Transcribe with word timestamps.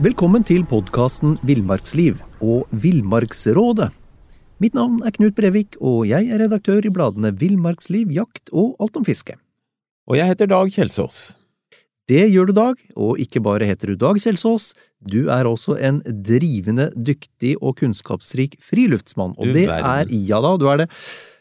Velkommen 0.00 0.40
til 0.40 0.62
podkasten 0.64 1.34
Villmarksliv 1.44 2.22
og 2.40 2.70
Villmarksrådet. 2.72 3.90
Mitt 4.64 4.72
navn 4.72 5.02
er 5.04 5.12
Knut 5.12 5.34
Brevik, 5.36 5.76
og 5.76 6.06
jeg 6.08 6.30
er 6.32 6.40
redaktør 6.40 6.86
i 6.88 6.92
bladene 6.94 7.34
Villmarksliv, 7.36 8.08
Jakt 8.16 8.48
og 8.48 8.80
Alt 8.80 8.96
om 8.96 9.04
fiske. 9.04 9.34
Og 10.08 10.16
jeg 10.16 10.30
heter 10.30 10.48
Dag 10.48 10.72
Kjelsås. 10.72 11.18
Det 12.08 12.22
gjør 12.32 12.48
du, 12.48 12.54
Dag, 12.56 12.80
og 12.96 13.20
ikke 13.20 13.42
bare 13.44 13.68
heter 13.68 13.92
du 13.92 14.00
Dag 14.00 14.16
Kjelsås, 14.24 14.70
du 15.04 15.28
er 15.28 15.44
også 15.44 15.76
en 15.76 16.00
drivende 16.08 16.88
dyktig 16.96 17.58
og 17.60 17.76
kunnskapsrik 17.82 18.56
friluftsmann, 18.64 19.36
og 19.36 19.52
Du 19.52 19.58
det 19.58 19.66
er… 19.68 20.08
Ja 20.08 20.40
da, 20.40 20.54
du 20.56 20.64
er 20.72 20.86
det. 20.86 20.88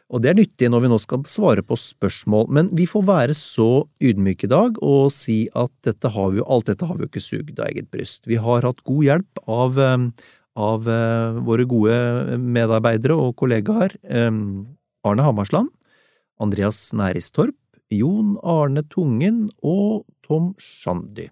Og 0.10 0.24
det 0.24 0.32
er 0.32 0.40
nyttig 0.40 0.70
når 0.74 0.82
vi 0.84 0.90
nå 0.90 0.98
skal 1.02 1.22
svare 1.30 1.62
på 1.66 1.78
spørsmål, 1.78 2.48
men 2.50 2.72
vi 2.74 2.88
får 2.90 3.06
være 3.06 3.36
så 3.38 3.86
ydmyke 4.02 4.48
i 4.48 4.52
dag 4.52 4.80
og 4.82 5.12
si 5.14 5.44
at 5.54 5.70
dette 5.86 6.10
vi 6.10 6.42
alt 6.42 6.70
dette 6.72 6.88
har 6.90 6.98
vi 6.98 7.06
jo 7.06 7.12
ikke 7.12 7.22
sugd 7.22 7.62
av 7.62 7.70
eget 7.70 7.92
bryst. 7.94 8.26
Vi 8.26 8.40
har 8.42 8.66
hatt 8.66 8.82
god 8.90 9.06
hjelp 9.06 9.42
av, 9.46 9.78
eh, 9.78 10.10
av 10.58 10.90
eh, 10.90 11.40
våre 11.46 11.66
gode 11.70 12.38
medarbeidere 12.42 13.14
og 13.14 13.36
kollegaer, 13.38 13.94
eh, 14.04 14.32
Arne 15.06 15.26
Hammarsland, 15.26 15.70
Andreas 16.42 16.90
Næristorp, 16.98 17.58
Jon 17.94 18.38
Arne 18.42 18.82
Tungen 18.90 19.50
og 19.62 20.06
Tom 20.26 20.56
Shandy. 20.58 21.30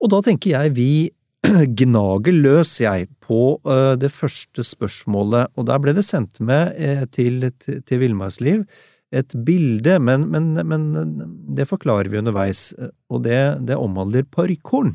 Og 0.00 0.10
da 0.14 0.22
tenker 0.24 0.54
jeg 0.54 0.76
vi 0.78 0.92
gnager 1.80 2.36
løs, 2.36 2.74
jeg, 2.82 3.08
på 3.24 3.58
eh, 3.64 3.94
det 4.00 4.10
første 4.12 4.64
spørsmålet, 4.66 5.52
og 5.56 5.68
der 5.70 5.80
ble 5.82 5.94
det 5.96 6.04
sendt 6.06 6.40
med 6.44 6.74
eh, 6.76 7.06
til, 7.12 7.46
til, 7.60 8.00
Villmarksliv 8.02 8.66
et 9.10 9.34
bilde, 9.46 9.96
men, 9.98 10.28
men, 10.30 10.52
men 10.68 10.84
det 11.56 11.66
forklarer 11.70 12.10
vi 12.12 12.20
underveis, 12.20 12.70
eh, 12.78 12.92
og 13.10 13.24
det, 13.24 13.40
det 13.66 13.78
omhandler 13.80 14.28
parykkhorn, 14.28 14.94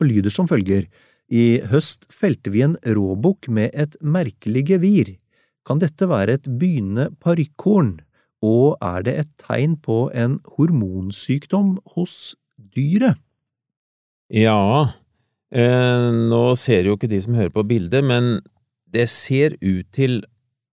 og 0.00 0.08
lyder 0.08 0.34
som 0.34 0.50
følger. 0.50 0.88
I 1.30 1.62
høst 1.70 2.08
felte 2.10 2.50
vi 2.50 2.64
en 2.66 2.76
råbukk 2.82 3.46
med 3.54 3.70
et 3.78 3.94
merkelig 4.02 4.64
gevir. 4.72 5.14
Kan 5.68 5.78
dette 5.78 6.08
være 6.10 6.40
et 6.40 6.48
begynnende 6.48 7.12
parykkhorn, 7.22 8.00
og 8.42 8.80
er 8.82 9.04
det 9.06 9.14
et 9.20 9.32
tegn 9.38 9.76
på 9.78 10.08
en 10.16 10.40
hormonsykdom 10.56 11.76
hos 11.94 12.34
dyret? 12.74 13.20
Ja, 14.30 14.90
eh, 15.54 16.08
nå 16.14 16.42
ser 16.58 16.88
jo 16.88 16.96
ikke 16.98 17.10
de 17.10 17.20
som 17.22 17.38
hører 17.38 17.54
på 17.54 17.66
bildet, 17.68 18.04
men 18.06 18.38
det 18.90 19.06
ser 19.12 19.56
ut 19.60 19.88
til 19.94 20.20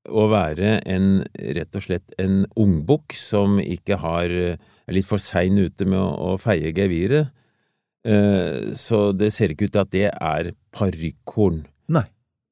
å 0.07 0.27
være 0.31 0.77
en, 0.87 1.09
rett 1.57 1.75
og 1.75 1.83
slett 1.83 2.13
en 2.21 2.45
ungbukk 2.59 3.15
som 3.17 3.59
ikke 3.61 3.99
har, 4.01 4.31
er 4.31 4.95
litt 4.95 5.07
for 5.07 5.21
sein 5.21 5.59
ute 5.59 5.87
med 5.87 5.99
å, 5.99 6.33
å 6.33 6.37
feie 6.41 6.71
geviret. 6.75 7.33
Eh, 8.07 8.71
så 8.77 9.11
det 9.11 9.33
ser 9.35 9.51
ikke 9.51 9.67
ut 9.67 9.75
til 9.75 9.83
at 9.83 9.93
det 9.93 10.07
er 10.11 10.53
parykkorn. 10.75 11.65
Nei. 11.93 12.05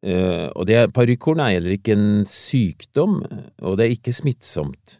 Eh, 0.06 0.48
og 0.52 0.68
det, 0.70 0.82
parykkorn 0.96 1.42
er 1.42 1.56
heller 1.56 1.78
ikke 1.78 1.96
en 1.96 2.26
sykdom, 2.30 3.22
og 3.64 3.80
det 3.80 3.88
er 3.88 3.96
ikke 3.96 4.16
smittsomt. 4.16 5.00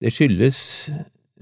Det 0.00 0.12
skyldes, 0.12 0.58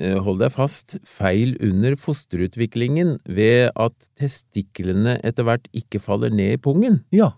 hold 0.01 0.39
deg 0.41 0.53
fast, 0.55 0.97
feil 1.05 1.53
under 1.61 1.93
fosterutviklingen 2.01 3.19
ved 3.29 3.71
at 3.77 3.93
testiklene 4.19 5.19
etter 5.27 5.45
hvert 5.45 5.69
ikke 5.77 6.01
faller 6.01 6.33
ned 6.33 6.57
i 6.57 6.61
pungen. 6.65 7.03
Ja, 7.13 7.35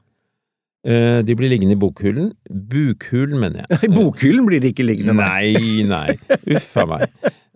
Eh, 0.85 1.23
De 1.25 1.33
blir 1.33 1.49
liggende 1.49 1.73
i 1.73 1.81
bokhullen. 1.81 2.27
Bukhulen, 2.45 3.39
mener 3.41 3.63
jeg. 3.65 3.79
i 3.89 3.89
bokhyllen 3.95 4.45
blir 4.45 4.61
de 4.61 4.69
ikke 4.69 4.85
liggende, 4.85 5.15
nei. 5.17 5.55
Nei, 5.57 5.87
nei, 5.89 6.11
uff 6.53 6.75
a 6.77 6.85
meg. 6.91 7.07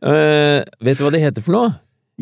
Uh, 0.01 0.63
vet 0.81 0.97
du 0.97 1.03
hva 1.05 1.11
det 1.13 1.21
heter 1.21 1.45
for 1.45 1.53
noe? 1.53 1.75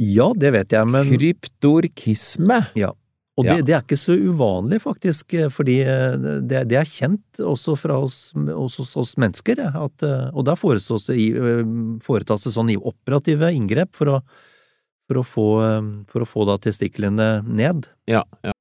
Ja, 0.02 0.26
det 0.34 0.50
vet 0.56 0.74
jeg, 0.74 0.88
men 0.90 1.06
Kryptorkisme. 1.12 2.58
Ja. 2.74 2.90
Og 3.36 3.44
det, 3.44 3.52
Ja. 3.52 3.62
det 3.62 3.74
er 3.76 3.82
ikke 3.84 3.98
så 4.00 4.14
uvanlig, 4.16 4.80
faktisk, 4.80 5.34
eh, 5.36 5.50
fordi 5.52 5.80
eh, 5.84 6.16
det, 6.40 6.62
det 6.70 6.78
er 6.80 6.88
kjent 6.88 7.40
også 7.44 7.76
fra 7.76 7.98
oss, 8.00 8.32
også 8.32 8.84
hos 8.86 8.96
oss 8.96 9.16
mennesker, 9.20 9.60
eh, 9.60 9.76
at, 9.76 10.04
og 10.32 10.44
da 10.48 10.54
foretas 10.56 11.04
det, 11.10 11.18
foretas 12.04 12.48
det 12.48 12.54
sånn 12.54 12.72
i 12.72 12.78
operative 12.80 13.52
inngrep 13.52 13.92
for 13.92 14.14
å, 14.14 14.20
for 15.06 15.20
å 15.20 15.24
få, 15.26 15.48
for 16.08 16.24
å 16.24 16.28
få 16.28 16.46
da 16.48 16.56
testiklene 16.64 17.42
ned. 17.44 17.90
Ja, 18.08 18.24
ja. 18.42 18.56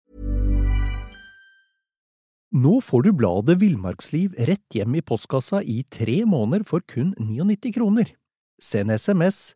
Nå 2.55 2.77
får 2.83 3.03
du 3.03 3.11
bladet 3.19 3.57
Villmarksliv 3.59 4.35
rett 4.47 4.75
hjem 4.75 4.95
i 4.95 5.03
postkassa 5.03 5.59
i 5.63 5.81
tre 5.91 6.21
måneder 6.29 6.63
for 6.67 6.83
kun 6.87 7.11
99 7.19 7.73
kroner. 7.75 8.13
Send 8.61 8.93
SMS 8.95 9.55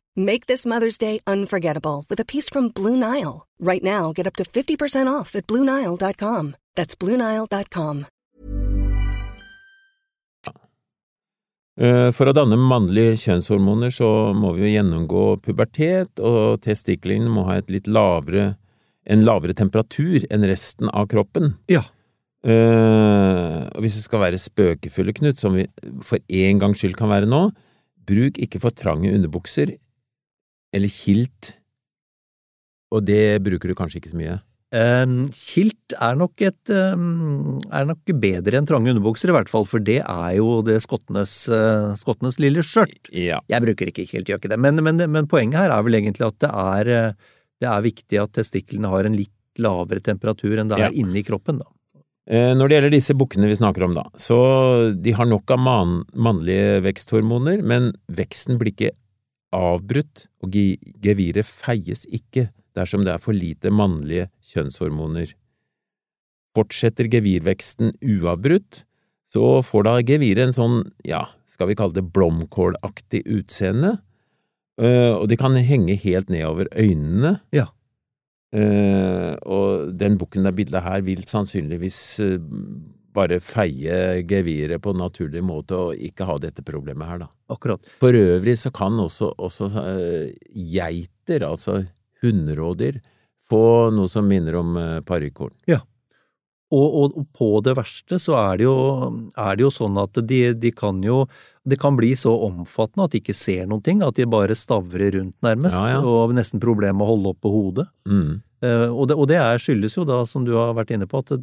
Make 0.15 0.47
this 0.47 0.65
Mother's 0.65 0.97
Day 0.97 1.19
unforgettable 1.25 2.05
with 2.09 2.19
a 2.19 2.25
piece 2.25 2.49
from 2.49 2.69
Blue 2.69 2.97
Nile. 2.97 3.47
Right 3.59 3.83
now, 3.83 4.11
get 4.11 4.27
up 4.27 4.35
to 4.35 4.43
50% 4.43 5.07
off 5.07 5.35
at 5.35 5.47
BlueNile.com. 5.47 6.55
That's 6.75 6.95
BlueNile.com. 6.95 8.05
Eh, 11.79 12.11
For 12.11 12.27
å 12.27 12.33
danne 12.35 12.57
mannlige 12.59 13.15
kjønnshormoner 13.23 13.93
så 13.95 14.07
må 14.35 14.51
vi 14.57 14.65
jo 14.65 14.73
gjennomgå 14.73 15.23
pubertet, 15.45 16.19
og 16.19 16.59
testiklene 16.61 17.31
må 17.31 17.45
ha 17.47 17.61
et 17.61 17.71
litt 17.71 17.87
lavere, 17.87 18.57
en 19.07 19.23
lavere 19.23 19.55
temperatur 19.55 20.27
enn 20.27 20.43
resten 20.45 20.91
av 20.91 21.07
kroppen. 21.09 21.55
Ja. 21.71 21.85
Uh, 22.43 23.69
og 23.69 23.85
hvis 23.85 23.99
vi 23.99 24.03
skal 24.03 24.23
være 24.25 24.41
spøkefulle, 24.41 25.13
Knut, 25.15 25.39
som 25.39 25.55
vi 25.55 25.67
for 26.03 26.19
en 26.19 26.59
gangs 26.61 26.81
skyld 26.81 26.97
kan 26.99 27.09
være 27.13 27.29
nå, 27.29 27.45
bruk 28.09 28.37
ikke 28.41 28.59
for 28.59 28.75
trange 28.75 29.13
underbukser 29.13 29.77
eller 30.75 30.91
kilt, 30.91 31.55
og 32.91 33.05
det 33.07 33.41
bruker 33.43 33.71
du 33.71 33.75
kanskje 33.77 34.01
ikke 34.01 34.11
så 34.13 34.19
mye. 34.19 34.37
Um, 34.71 35.25
kilt 35.35 35.95
er 35.99 36.15
nok, 36.15 36.39
et, 36.47 36.71
um, 36.71 37.57
er 37.75 37.87
nok 37.89 38.07
bedre 38.23 38.55
enn 38.55 38.67
trange 38.69 38.93
underbukser, 38.93 39.31
i 39.31 39.35
hvert 39.35 39.51
fall, 39.51 39.65
for 39.67 39.83
det 39.83 39.97
er 39.99 40.37
jo 40.37 40.61
det 40.63 40.77
skottenes, 40.85 41.33
uh, 41.51 41.91
skottenes 41.99 42.39
lille 42.39 42.63
skjørt. 42.63 43.11
Ja. 43.11 43.41
Jeg 43.51 43.65
bruker 43.65 43.91
ikke 43.91 44.07
kilt, 44.07 44.31
gjør 44.31 44.39
ikke 44.39 44.53
det, 44.53 44.59
men, 44.63 44.79
men, 44.83 45.03
men 45.11 45.27
poenget 45.31 45.59
her 45.59 45.75
er 45.75 45.83
vel 45.83 45.99
egentlig 45.99 46.23
at 46.29 46.39
det 46.45 46.51
er, 46.63 46.91
uh, 47.11 47.35
det 47.61 47.67
er 47.67 47.83
viktig 47.83 48.21
at 48.23 48.31
testiklene 48.39 48.91
har 48.93 49.09
en 49.11 49.19
litt 49.19 49.35
lavere 49.59 49.99
temperatur 49.99 50.55
enn 50.61 50.71
det 50.71 50.79
er 50.79 50.87
Ja. 50.87 50.95
inni 50.95 51.25
kroppen, 51.27 51.59
da. 51.59 51.67
Eh, 52.31 52.53
Når 52.55 52.69
det 52.69 52.75
gjelder 52.77 52.93
disse 52.93 53.13
bukkene 53.17 53.49
vi 53.51 53.57
snakker 53.59 53.83
om, 53.83 53.95
da, 53.97 54.05
så 54.15 54.37
de 54.95 55.11
har 55.17 55.27
nok 55.27 55.51
av 55.51 55.59
man, 55.59 55.97
mannlige 56.15 56.79
veksthormoner, 56.85 57.59
men 57.65 57.91
veksten 58.07 58.55
blir 58.61 58.71
ikke 58.71 58.93
avbrutt, 59.55 60.27
og 60.43 60.55
ge 60.55 60.77
geviret 61.03 61.47
feies 61.47 62.05
ikke 62.07 62.49
dersom 62.77 63.03
det 63.05 63.15
er 63.15 63.23
for 63.23 63.35
lite 63.35 63.71
mannlige 63.73 64.29
kjønnshormoner. 64.51 65.33
Fortsetter 66.55 67.09
gevirveksten 67.11 67.93
uavbrutt, 67.99 68.85
så 69.31 69.61
får 69.63 69.85
da 69.87 69.97
geviret 70.03 70.49
en 70.49 70.55
sånn, 70.55 70.79
ja, 71.07 71.23
skal 71.47 71.69
vi 71.69 71.77
kalle 71.79 71.95
det 71.95 72.09
blomkålaktig 72.15 73.23
utseende, 73.31 73.97
eh, 74.79 75.11
og 75.13 75.29
de 75.31 75.37
kan 75.39 75.55
henge 75.55 75.95
helt 76.03 76.31
nedover 76.31 76.71
øynene. 76.75 77.37
Ja. 77.55 77.69
Eh, 78.51 79.31
og 79.47 79.93
den 79.95 80.17
bukken 80.19 80.43
det 80.43 80.51
er 80.51 80.57
bildet 80.57 80.83
her 80.83 81.03
vil 81.07 81.23
sannsynligvis 81.27 82.01
eh, 82.25 82.41
bare 83.13 83.39
feie 83.43 84.21
geviret 84.27 84.81
på 84.81 84.93
en 84.93 85.03
naturlig 85.03 85.43
måte 85.45 85.77
og 85.77 86.03
ikke 86.09 86.27
ha 86.29 86.37
dette 86.41 86.63
problemet 86.65 87.07
her, 87.07 87.23
da. 87.25 87.29
Akkurat. 87.51 87.83
For 88.01 88.15
øvrig 88.15 88.57
så 88.59 88.71
kan 88.73 88.99
også, 88.99 89.33
også 89.37 89.71
eh, 89.83 90.33
geiter, 90.55 91.47
altså 91.47 91.81
hunnrådyr, 92.23 93.01
få 93.51 93.63
noe 93.95 94.07
som 94.11 94.27
minner 94.29 94.55
om 94.61 94.77
uh, 94.77 94.99
Ja. 95.67 95.81
Og, 96.71 96.93
og, 97.03 97.15
og 97.19 97.25
på 97.35 97.47
det 97.65 97.73
verste 97.75 98.15
så 98.21 98.37
er 98.39 98.61
det 98.61 98.63
jo, 98.63 98.75
er 99.35 99.57
det 99.59 99.65
jo 99.65 99.71
sånn 99.75 99.97
at 99.99 100.21
de, 100.23 100.53
de 100.55 100.69
kan 100.71 101.01
jo 101.03 101.25
Det 101.67 101.75
kan 101.81 101.97
bli 101.97 102.13
så 102.15 102.31
omfattende 102.47 103.09
at 103.09 103.11
de 103.11 103.19
ikke 103.19 103.35
ser 103.35 103.67
noen 103.67 103.83
ting, 103.83 103.99
at 104.01 104.15
de 104.15 104.25
bare 104.25 104.55
stavrer 104.55 105.17
rundt 105.17 105.35
nærmest, 105.43 105.77
Ja, 105.77 105.97
ja. 105.97 105.99
og 105.99 106.31
nesten 106.33 106.63
problem 106.63 106.97
med 106.97 107.05
å 107.05 107.11
holde 107.11 107.33
oppe 107.35 107.51
hodet. 107.51 107.85
Mm. 108.07 108.39
Eh, 108.61 108.87
og, 108.89 109.07
det, 109.09 109.17
og 109.17 109.29
det 109.31 109.39
er, 109.41 109.61
skyldes 109.61 109.97
jo 109.97 110.05
da, 110.07 110.21
som 110.29 110.45
du 110.45 110.53
har 110.57 110.75
vært 110.77 110.93
inne 110.93 111.07
på, 111.09 111.21
at 111.23 111.33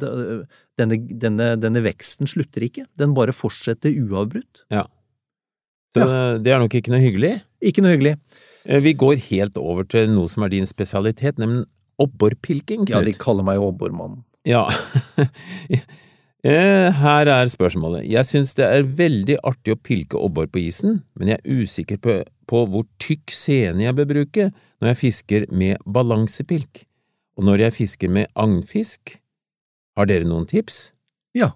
denne, 0.79 0.99
denne, 1.21 1.49
denne 1.59 1.83
veksten 1.83 2.29
slutter 2.29 2.63
ikke. 2.67 2.85
Den 2.99 3.15
bare 3.17 3.35
fortsetter 3.35 3.91
uavbrutt. 3.91 4.63
Ja. 4.71 4.85
Så 5.95 6.05
det 6.39 6.53
er 6.53 6.61
nok 6.61 6.75
ikke 6.77 6.93
noe 6.93 7.01
hyggelig. 7.01 7.33
Ikke 7.65 7.83
noe 7.83 7.95
hyggelig. 7.95 8.15
Eh, 8.65 8.79
Vi 8.85 8.93
går 8.93 9.19
helt 9.31 9.57
over 9.59 9.87
til 9.89 10.11
noe 10.13 10.29
som 10.31 10.45
er 10.45 10.53
din 10.53 10.69
spesialitet, 10.69 11.41
nemlig 11.41 11.65
Obborpilking, 11.99 12.85
Ja, 12.87 13.01
de 13.03 13.11
kaller 13.19 13.43
meg 13.43 13.57
jo 13.59 13.73
Obbormannen. 13.73 14.21
Ja. 14.47 14.67
Eh, 16.39 16.87
Her 16.95 17.27
er 17.27 17.49
spørsmålet. 17.51 18.05
Jeg 18.07 18.23
syns 18.23 18.53
det 18.55 18.63
er 18.63 18.85
veldig 18.87 19.35
artig 19.43 19.73
å 19.75 19.79
pilke 19.83 20.15
obbor 20.15 20.45
på 20.47 20.61
isen, 20.61 21.01
men 21.19 21.33
jeg 21.33 21.41
er 21.41 21.57
usikker 21.65 21.99
på, 21.99 22.13
på 22.47 22.61
hvor 22.71 22.85
tykk 23.03 23.33
sene 23.35 23.83
jeg 23.83 23.97
bør 23.97 24.07
bruke 24.13 24.45
når 24.79 24.93
jeg 24.93 24.99
fisker 25.01 25.47
med 25.51 25.83
balansepilk. 25.83 26.85
Og 27.39 27.47
når 27.47 27.63
jeg 27.63 27.77
fisker 27.77 28.11
med 28.11 28.27
agnfisk, 28.35 29.15
har 29.95 30.09
dere 30.09 30.27
noen 30.27 30.43
tips? 30.49 30.89
Ja. 31.37 31.53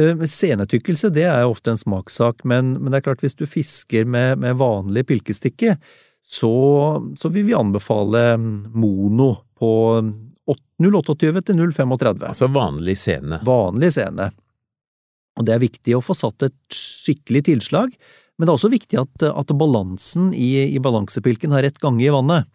Eh, 0.00 0.16
Senetykkelse 0.16 1.10
det 1.12 1.26
er 1.28 1.44
ofte 1.44 1.74
en 1.74 1.80
smakssak, 1.80 2.46
men, 2.48 2.78
men 2.80 2.88
det 2.88 3.02
er 3.02 3.08
klart 3.10 3.24
hvis 3.24 3.36
du 3.36 3.44
fisker 3.48 4.08
med, 4.08 4.40
med 4.40 4.56
vanlig 4.60 5.04
pilkestikke, 5.10 5.76
så, 6.24 6.54
så 7.12 7.30
vil 7.30 7.46
vi 7.50 7.54
anbefale 7.56 8.38
mono 8.40 9.34
på 9.60 9.70
028 10.82 11.44
til 11.44 11.60
035. 11.60 12.24
Altså 12.26 12.48
vanlig 12.52 12.96
sene. 13.00 13.40
Vanlig 13.46 13.92
sene. 13.96 14.30
Og 15.36 15.44
det 15.46 15.54
er 15.54 15.62
viktig 15.62 15.96
å 15.96 16.04
få 16.04 16.16
satt 16.16 16.48
et 16.48 16.56
skikkelig 16.72 17.46
tilslag, 17.50 17.92
men 18.36 18.44
det 18.44 18.52
er 18.52 18.58
også 18.58 18.72
viktig 18.72 18.98
at, 19.00 19.28
at 19.28 19.52
balansen 19.56 20.32
i, 20.36 20.72
i 20.72 20.80
balansepilken 20.82 21.54
har 21.56 21.64
rett 21.64 21.80
gange 21.80 22.04
i 22.04 22.12
vannet. 22.12 22.48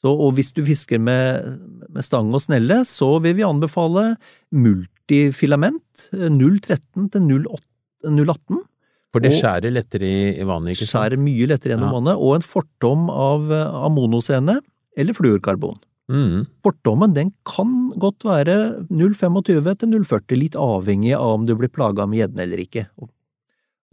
Så, 0.00 0.10
og 0.12 0.32
hvis 0.38 0.52
du 0.56 0.62
fisker 0.64 1.00
med, 1.02 1.44
med 1.92 2.04
stang 2.06 2.30
og 2.32 2.40
snelle, 2.40 2.80
så 2.88 3.12
vil 3.20 3.36
vi 3.36 3.44
anbefale 3.44 4.14
multifilament 4.56 6.06
013 6.14 7.10
til 7.12 7.28
018. 7.28 8.62
For 9.10 9.20
det 9.24 9.32
skjærer 9.34 9.72
lettere 9.74 10.06
i, 10.06 10.18
i 10.40 10.46
vannet, 10.46 10.72
ikke 10.72 10.86
sant? 10.86 10.94
Skjærer 10.94 11.20
mye 11.20 11.48
lettere 11.50 11.74
gjennom 11.74 11.90
Ja. 11.90 11.96
vannet, 11.98 12.20
og 12.22 12.36
en 12.38 12.46
fortom 12.46 13.08
av, 13.10 13.50
av 13.52 13.90
monosene 13.92 14.60
eller 14.96 15.16
fluorkarbon. 15.16 15.80
Mm. 16.10 16.46
Fortommen 16.64 17.12
den 17.14 17.32
kan 17.46 17.90
godt 18.00 18.24
være 18.26 18.56
0,25 18.88 19.42
til 19.82 19.92
0,40, 19.92 20.38
litt 20.38 20.56
avhengig 20.58 21.12
av 21.18 21.36
om 21.40 21.44
du 21.46 21.54
blir 21.58 21.70
plaga 21.70 22.06
med 22.06 22.22
gjedden 22.22 22.42
eller 22.46 22.62
ikke. 22.64 22.86
Og, 23.02 23.10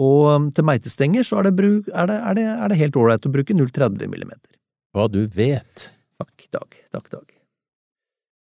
og 0.02 0.24
um, 0.38 0.48
til 0.54 0.66
meitestenger 0.70 1.26
så 1.28 1.42
er 1.42 1.50
det, 1.50 1.56
bruk, 1.60 1.92
er 1.94 2.10
det, 2.10 2.18
er 2.22 2.38
det, 2.40 2.48
er 2.54 2.72
det 2.74 2.80
helt 2.80 2.98
ålreit 3.02 3.26
å 3.28 3.34
bruke 3.34 3.58
0,30 3.58 4.10
millimeter. 4.14 4.54
Hva 4.96 5.10
du 5.14 5.26
vet. 5.34 5.92
Takk, 6.18 6.48
Dag. 6.50 6.78
Takk, 6.92 7.10
Dag. 7.14 7.34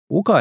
Ok. 0.10 0.32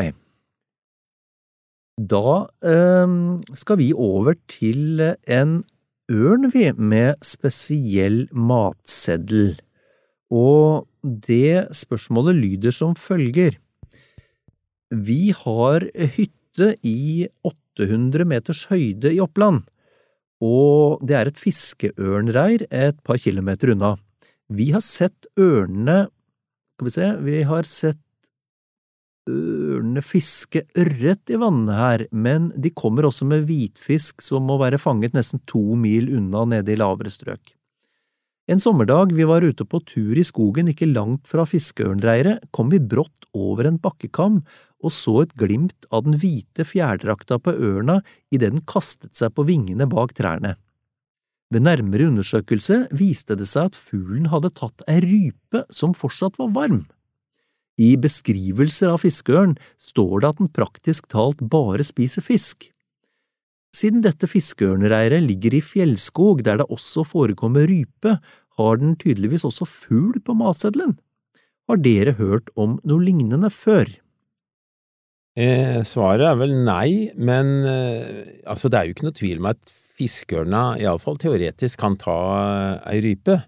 Da 1.97 2.31
ehm, 2.65 3.37
skal 3.57 3.81
vi 3.81 3.91
over 3.93 4.37
til 4.49 5.03
en 5.03 5.59
ørn, 6.13 6.49
vi, 6.53 6.71
med 6.73 7.21
spesiell 7.25 8.27
matseddel. 8.33 9.57
Og 10.33 10.89
det 11.03 11.69
spørsmålet 11.77 12.41
lyder 12.41 12.75
som 12.75 12.97
følger. 12.97 13.59
Vi 14.91 15.33
har 15.37 15.87
hytte 16.17 16.73
i 16.87 17.29
800 17.45 18.25
meters 18.29 18.65
høyde 18.71 19.13
i 19.13 19.21
Oppland, 19.21 19.65
og 20.41 21.03
det 21.05 21.17
er 21.19 21.29
et 21.29 21.41
fiskeørnreir 21.41 22.65
et 22.71 23.01
par 23.05 23.21
kilometer 23.21 23.73
unna. 23.75 23.97
Vi 24.49 24.71
har 24.73 24.85
sett 24.85 25.27
ørnene 25.37 26.07
Skal 26.77 26.87
vi 26.87 26.93
se, 26.93 27.07
vi 27.25 27.37
har 27.49 27.65
sett 27.65 28.03
ørnene 29.27 30.03
fiske 30.05 30.61
ørret 30.77 31.33
i 31.33 31.39
vannet 31.41 31.79
her, 31.81 32.03
men 32.13 32.51
de 32.53 32.69
kommer 32.77 33.09
også 33.09 33.25
med 33.25 33.47
hvitfisk 33.49 34.21
som 34.21 34.45
må 34.45 34.59
være 34.61 34.77
fanget 34.79 35.17
nesten 35.17 35.41
to 35.49 35.63
mil 35.81 36.11
unna 36.19 36.45
nede 36.53 36.75
i 36.75 36.77
lavere 36.77 37.09
strøk. 37.11 37.55
En 38.53 38.61
sommerdag 38.63 39.11
vi 39.17 39.25
var 39.27 39.43
ute 39.43 39.65
på 39.65 39.81
tur 39.89 40.21
i 40.21 40.27
skogen 40.27 40.69
ikke 40.71 40.87
langt 40.91 41.25
fra 41.27 41.47
fiskeørnreiret, 41.49 42.45
kom 42.53 42.69
vi 42.71 42.79
brått 42.79 43.25
over 43.33 43.67
en 43.67 43.81
bakkekam 43.81 44.43
og 44.85 44.93
så 44.93 45.23
et 45.25 45.33
glimt 45.41 45.89
av 45.91 46.05
den 46.05 46.21
hvite 46.21 46.69
fjærdrakta 46.69 47.41
på 47.41 47.57
ørna 47.57 48.03
idet 48.29 48.53
den 48.53 48.63
kastet 48.69 49.17
seg 49.17 49.33
på 49.33 49.49
vingene 49.49 49.89
bak 49.89 50.13
trærne. 50.15 50.55
Ved 51.55 51.63
nærmere 51.63 52.09
undersøkelse 52.11 52.87
viste 52.97 53.37
det 53.39 53.47
seg 53.47 53.71
at 53.71 53.79
fuglen 53.79 54.31
hadde 54.33 54.51
tatt 54.57 54.83
ei 54.91 54.99
rype 55.05 55.63
som 55.71 55.95
fortsatt 55.95 56.41
var 56.41 56.51
varm. 56.57 56.85
I 57.77 57.93
beskrivelser 58.01 58.91
av 58.91 59.03
fiskeørn 59.05 59.55
står 59.79 60.23
det 60.23 60.31
at 60.31 60.41
den 60.41 60.51
praktisk 60.51 61.07
talt 61.13 61.43
bare 61.53 61.85
spiser 61.87 62.25
fisk. 62.25 62.71
Siden 63.77 64.01
dette 64.05 64.29
fiskeørnreiret 64.31 65.21
ligger 65.23 65.59
i 65.59 65.63
fjellskog 65.63 66.43
der 66.47 66.63
det 66.63 66.71
også 66.73 67.05
forekommer 67.05 67.69
rype, 67.69 68.17
har 68.57 68.81
den 68.81 68.97
tydeligvis 68.97 69.45
også 69.45 69.69
fugl 69.69 70.17
på 70.25 70.35
matseddelen. 70.39 70.97
Har 71.69 71.83
dere 71.83 72.17
hørt 72.17 72.49
om 72.57 72.79
noe 72.89 73.05
lignende 73.05 73.51
før? 73.53 73.91
Eh, 75.37 75.83
svaret 75.85 76.25
er 76.25 76.39
vel 76.41 76.55
nei, 76.65 77.13
men 77.21 77.59
eh, 77.69 78.41
altså 78.49 78.71
det 78.73 78.79
er 78.79 78.89
jo 78.89 78.97
ikke 78.97 79.09
noe 79.11 79.19
tvil 79.19 79.43
om 79.43 79.51
at 79.51 79.75
fiskeørna 79.97 80.77
iallfall 80.81 81.19
teoretisk 81.21 81.81
kan 81.83 81.97
ta 82.01 82.17
eh, 82.41 82.95
ei 82.95 83.03
rype. 83.05 83.41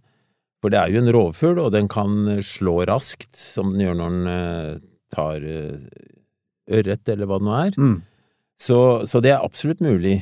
For 0.58 0.74
det 0.74 0.80
er 0.80 0.92
jo 0.92 1.02
en 1.02 1.12
rovfugl, 1.14 1.60
og 1.62 1.74
den 1.74 1.90
kan 1.90 2.40
slå 2.42 2.80
raskt, 2.88 3.36
som 3.38 3.74
den 3.74 3.84
gjør 3.84 4.00
når 4.00 4.16
den 4.16 4.32
eh, 4.32 4.72
tar 5.14 5.44
eh, 5.46 5.84
ørret, 6.78 7.04
eller 7.12 7.30
hva 7.30 7.38
det 7.38 7.48
nå 7.48 7.54
er. 7.58 7.78
Mm. 7.78 7.94
Så, 8.58 8.80
så 9.06 9.22
det 9.22 9.36
er 9.36 9.44
absolutt 9.44 9.84
mulig. 9.84 10.18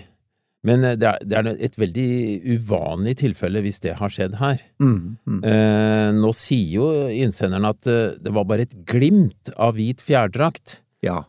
Men 0.66 0.82
det 0.98 1.06
er, 1.06 1.22
det 1.22 1.38
er 1.38 1.48
et 1.62 1.76
veldig 1.78 2.10
uvanlig 2.56 3.14
tilfelle 3.22 3.62
hvis 3.62 3.78
det 3.84 3.94
har 4.00 4.12
skjedd 4.12 4.36
her. 4.40 4.60
Mm. 4.82 5.16
Mm. 5.24 5.40
Eh, 5.46 6.10
nå 6.18 6.32
sier 6.36 6.74
jo 6.74 6.90
innsenderen 7.14 7.70
at 7.70 7.86
det 7.86 8.34
var 8.34 8.48
bare 8.50 8.66
et 8.66 8.76
glimt 8.88 9.54
av 9.54 9.78
hvit 9.78 10.02
fjærdrakt. 10.04 10.80
Ja. 11.06 11.22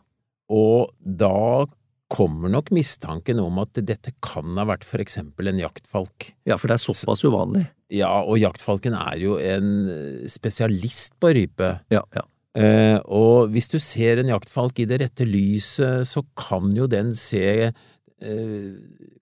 Og 0.52 0.90
da 0.98 1.64
kommer 2.08 2.48
nok 2.52 2.70
mistanken 2.72 3.40
om 3.42 3.58
at 3.62 3.78
dette 3.84 4.14
kan 4.24 4.54
ha 4.56 4.64
vært 4.68 4.86
for 4.88 5.02
eksempel 5.02 5.50
en 5.50 5.60
jaktfalk. 5.60 6.32
ja, 6.48 6.56
for 6.56 6.68
det 6.70 6.78
er 6.78 6.84
såpass 6.86 7.24
uvanlig. 7.24 7.66
Ja, 7.92 8.10
og 8.24 8.40
jaktfalken 8.40 8.96
er 8.96 9.20
jo 9.20 9.36
en 9.40 9.68
eh, 9.92 10.26
spesialist 10.28 11.14
på 11.20 11.32
rype. 11.36 11.74
Ja, 11.92 12.02
ja. 12.16 12.24
Eh, 12.58 12.98
og 13.04 13.52
hvis 13.52 13.68
du 13.70 13.78
ser 13.78 14.18
en 14.18 14.32
jaktfalk 14.32 14.80
i 14.82 14.86
det 14.88 15.00
rette 15.04 15.26
lyset, 15.28 16.08
så 16.08 16.24
kan 16.36 16.72
jo 16.74 16.88
den 16.90 17.12
se 17.14 17.44
eh, 17.68 18.70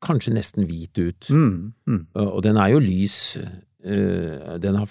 kanskje 0.02 0.34
nesten 0.34 0.66
hvit 0.66 0.96
ut. 0.98 1.28
Mm. 1.30 1.72
Mm. 1.90 2.02
Og 2.22 2.42
den 2.46 2.56
er 2.56 2.72
jo 2.72 2.80
lys. 2.80 3.36
eh, 3.84 4.56
Den 4.62 4.78
har 4.80 4.88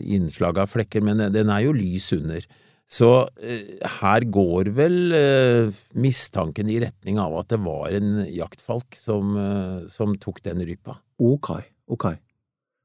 innslag 0.00 0.58
av 0.58 0.72
flekker, 0.72 1.04
men 1.04 1.32
den 1.32 1.48
er 1.52 1.60
jo 1.68 1.72
lys 1.76 2.12
under. 2.16 2.44
Så 2.86 3.08
eh, 3.42 3.80
her 3.98 4.22
går 4.30 4.68
vel 4.76 4.98
eh, 5.16 5.72
mistanken 5.98 6.68
i 6.70 6.78
retning 6.84 7.18
av 7.18 7.34
at 7.40 7.48
det 7.50 7.58
var 7.64 7.90
en 7.98 8.20
jaktfalk 8.30 8.94
som, 8.94 9.32
eh, 9.40 9.88
som 9.90 10.14
tok 10.22 10.38
den 10.46 10.62
rypa. 10.68 10.94
Ok, 11.18 11.50
ok. 11.90 12.06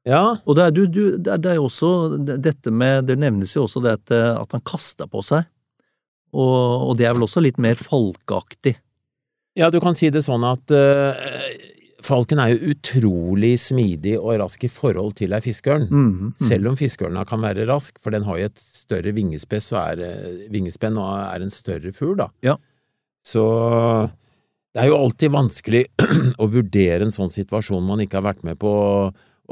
Ja, 0.08 0.24
Og 0.42 0.56
det 0.58 0.64
er, 0.66 0.72
du, 0.74 0.80
du, 0.90 1.02
det 1.22 1.46
er- 1.46 1.60
også 1.62 2.18
dette 2.18 2.72
med 2.74 3.04
Det 3.06 3.14
nevnes 3.22 3.52
jo 3.54 3.68
også 3.68 3.78
det 3.84 3.92
at, 4.00 4.10
at 4.42 4.50
han 4.56 4.64
kasta 4.66 5.06
på 5.06 5.22
seg, 5.22 5.44
og, 6.34 6.88
og 6.90 6.96
det 6.98 7.06
er 7.06 7.14
vel 7.14 7.22
også 7.28 7.42
litt 7.44 7.60
mer 7.62 7.78
falkeaktig. 7.78 8.72
ja 9.54 9.68
du 9.70 9.78
kan 9.84 9.94
si 9.94 10.08
det 10.10 10.24
sånn 10.26 10.42
at 10.48 10.74
eh, 10.74 11.14
falken 12.06 12.40
er 12.42 12.52
jo 12.52 12.72
utrolig 12.72 13.52
smidig 13.60 14.14
og 14.18 14.38
rask 14.42 14.64
i 14.66 14.70
forhold 14.70 15.14
til 15.18 15.34
ei 15.36 15.42
fiskeørn. 15.44 15.88
Mm, 15.90 16.10
mm. 16.10 16.32
Selv 16.40 16.70
om 16.70 16.78
fiskeørna 16.78 17.24
kan 17.28 17.42
være 17.42 17.66
rask, 17.70 17.98
for 18.02 18.14
den 18.14 18.26
har 18.26 18.38
jo 18.40 18.50
et 18.50 18.62
større 18.62 19.12
og 19.12 19.78
er, 19.80 20.02
eh, 20.02 20.46
vingespenn 20.52 20.98
og 20.98 21.10
er 21.22 21.42
en 21.42 21.50
større 21.50 21.92
fugl, 21.92 22.16
da. 22.18 22.28
Ja. 22.42 22.56
Så 23.24 23.42
det 24.74 24.82
er 24.82 24.88
jo 24.90 24.98
alltid 24.98 25.34
vanskelig 25.34 25.84
å 26.42 26.48
vurdere 26.50 27.06
en 27.06 27.14
sånn 27.14 27.32
situasjon 27.32 27.84
man 27.86 28.00
ikke 28.02 28.20
har 28.20 28.30
vært 28.30 28.44
med 28.44 28.58
på, 28.58 28.72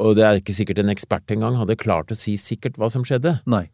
og 0.01 0.17
det 0.17 0.25
er 0.25 0.41
ikke 0.41 0.57
sikkert 0.57 0.81
en 0.83 0.93
ekspert 0.93 1.31
engang 1.31 1.59
hadde 1.61 1.79
klart 1.81 2.11
å 2.11 2.19
si 2.19 2.37
sikkert 2.41 2.79
hva 2.81 2.91
som 2.91 3.05
skjedde. 3.07 3.39
Nei. 3.51 3.69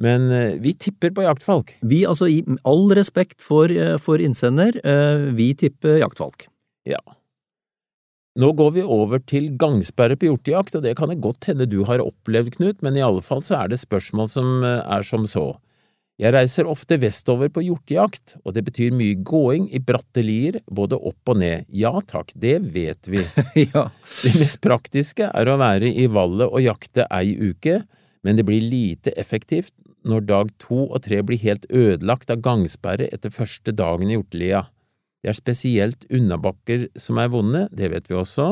Men 0.00 0.30
eh, 0.32 0.54
vi 0.62 0.72
tipper 0.74 1.12
på 1.12 1.26
jaktfalk. 1.26 1.74
Vi, 1.84 2.04
altså, 2.08 2.30
i 2.30 2.40
all 2.64 2.86
respekt 2.96 3.42
for, 3.44 3.68
eh, 3.70 3.98
for 4.00 4.22
innsender, 4.22 4.78
vi 5.36 5.52
tipper 5.58 6.00
jaktfalk. 6.00 6.48
Ja. 6.88 7.02
Nå 8.40 8.48
går 8.56 8.70
vi 8.78 8.82
over 8.84 9.20
til 9.28 9.50
gangsperre 9.60 10.16
på 10.16 10.30
hjortejakt, 10.30 10.78
og 10.78 10.86
det 10.86 10.94
kan 10.96 11.10
det 11.12 11.20
godt 11.20 11.50
hende 11.50 11.68
du 11.68 11.82
har 11.88 12.00
opplevd, 12.00 12.54
Knut, 12.56 12.80
men 12.80 12.96
i 12.96 13.04
alle 13.04 13.20
fall 13.24 13.42
så 13.44 13.58
er 13.60 13.72
det 13.72 13.82
spørsmål 13.82 14.30
som 14.32 14.64
eh, 14.64 14.80
er 14.80 15.04
som 15.04 15.26
så. 15.28 15.50
Jeg 16.20 16.32
reiser 16.36 16.68
ofte 16.70 16.96
vestover 17.02 17.50
på 17.52 17.64
hjortejakt, 17.66 18.36
og 18.44 18.54
det 18.56 18.64
betyr 18.64 18.94
mye 18.96 19.18
gåing 19.26 19.66
i 19.74 19.80
bratte 19.82 20.24
lier, 20.24 20.60
både 20.70 20.96
opp 20.96 21.32
og 21.32 21.40
ned. 21.42 21.68
Ja 21.68 21.92
takk, 22.08 22.32
det 22.32 22.58
vet 22.72 23.08
vi. 23.10 23.20
ja. 23.74 23.88
Det 24.22 24.34
mest 24.40 24.62
praktiske 24.64 25.28
er 25.28 25.52
å 25.52 25.58
være 25.60 25.92
i 25.92 26.08
vallet 26.08 26.48
og 26.48 26.64
jakte 26.64 27.08
ei 27.12 27.34
uke, 27.36 27.82
men 28.24 28.38
det 28.38 28.46
blir 28.48 28.64
lite 28.64 29.12
effektivt 29.18 29.74
når 30.08 30.24
dag 30.26 30.52
to 30.62 30.84
og 30.88 31.02
tre 31.04 31.20
blir 31.26 31.40
helt 31.42 31.66
ødelagt 31.70 32.30
av 32.32 32.40
gangsperre 32.42 33.08
etter 33.12 33.34
første 33.34 33.74
dagen 33.76 34.08
i 34.08 34.16
hjortelia. 34.16 34.66
Det 35.22 35.30
er 35.30 35.38
spesielt 35.38 36.06
unnabakker 36.10 36.88
som 36.98 37.20
er 37.22 37.30
vonde, 37.30 37.66
det 37.70 37.92
vet 37.92 38.10
vi 38.10 38.18
også, 38.18 38.48